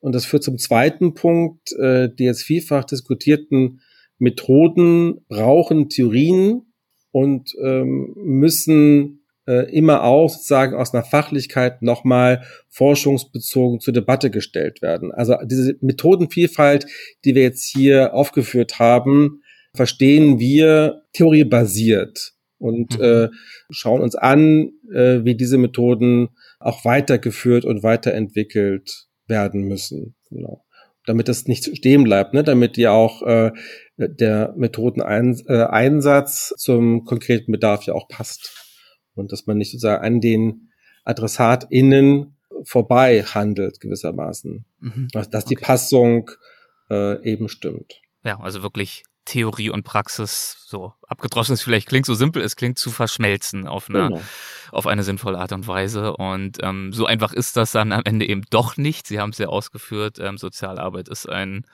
[0.00, 3.80] Und das führt zum zweiten Punkt, äh, die jetzt vielfach diskutierten
[4.18, 6.71] Methoden brauchen Theorien
[7.12, 14.82] und ähm, müssen äh, immer auch sozusagen aus einer Fachlichkeit nochmal forschungsbezogen zur Debatte gestellt
[14.82, 15.12] werden.
[15.12, 16.86] Also diese Methodenvielfalt,
[17.24, 19.42] die wir jetzt hier aufgeführt haben,
[19.74, 23.04] verstehen wir theoriebasiert und mhm.
[23.04, 23.28] äh,
[23.70, 26.28] schauen uns an, äh, wie diese Methoden
[26.60, 30.14] auch weitergeführt und weiterentwickelt werden müssen.
[30.30, 30.64] Genau.
[31.04, 32.44] Damit das nicht stehen bleibt, ne?
[32.44, 33.50] damit ja auch äh,
[34.08, 38.50] der Methodeneinsatz äh, zum konkreten Bedarf ja auch passt.
[39.14, 40.70] Und dass man nicht sozusagen an den
[41.04, 44.64] AdressatInnen vorbei handelt gewissermaßen.
[44.80, 45.08] Mhm.
[45.12, 45.54] Dass, dass okay.
[45.54, 46.30] die Passung
[46.90, 48.00] äh, eben stimmt.
[48.24, 52.78] Ja, also wirklich Theorie und Praxis so abgedroschen ist vielleicht klingt so simpel, es klingt
[52.78, 54.20] zu verschmelzen auf eine, genau.
[54.72, 56.16] auf eine sinnvolle Art und Weise.
[56.16, 59.06] Und ähm, so einfach ist das dann am Ende eben doch nicht.
[59.06, 61.64] Sie haben es ja ausgeführt, ähm, Sozialarbeit ist ein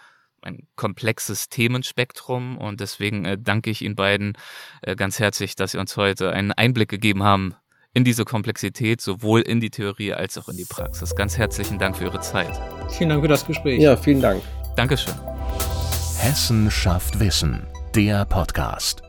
[0.43, 4.35] ein komplexes Themenspektrum und deswegen äh, danke ich Ihnen beiden
[4.83, 7.55] äh, ganz herzlich, dass Sie uns heute einen Einblick gegeben haben
[7.95, 11.17] in diese Komplexität, sowohl in die Theorie als auch in die Praxis.
[11.17, 12.53] Ganz herzlichen Dank für Ihre Zeit.
[12.91, 13.81] Vielen Dank für das Gespräch.
[13.81, 14.43] Ja, vielen Dank.
[14.77, 15.15] Dankeschön.
[16.19, 19.08] Hessen schafft Wissen, der Podcast.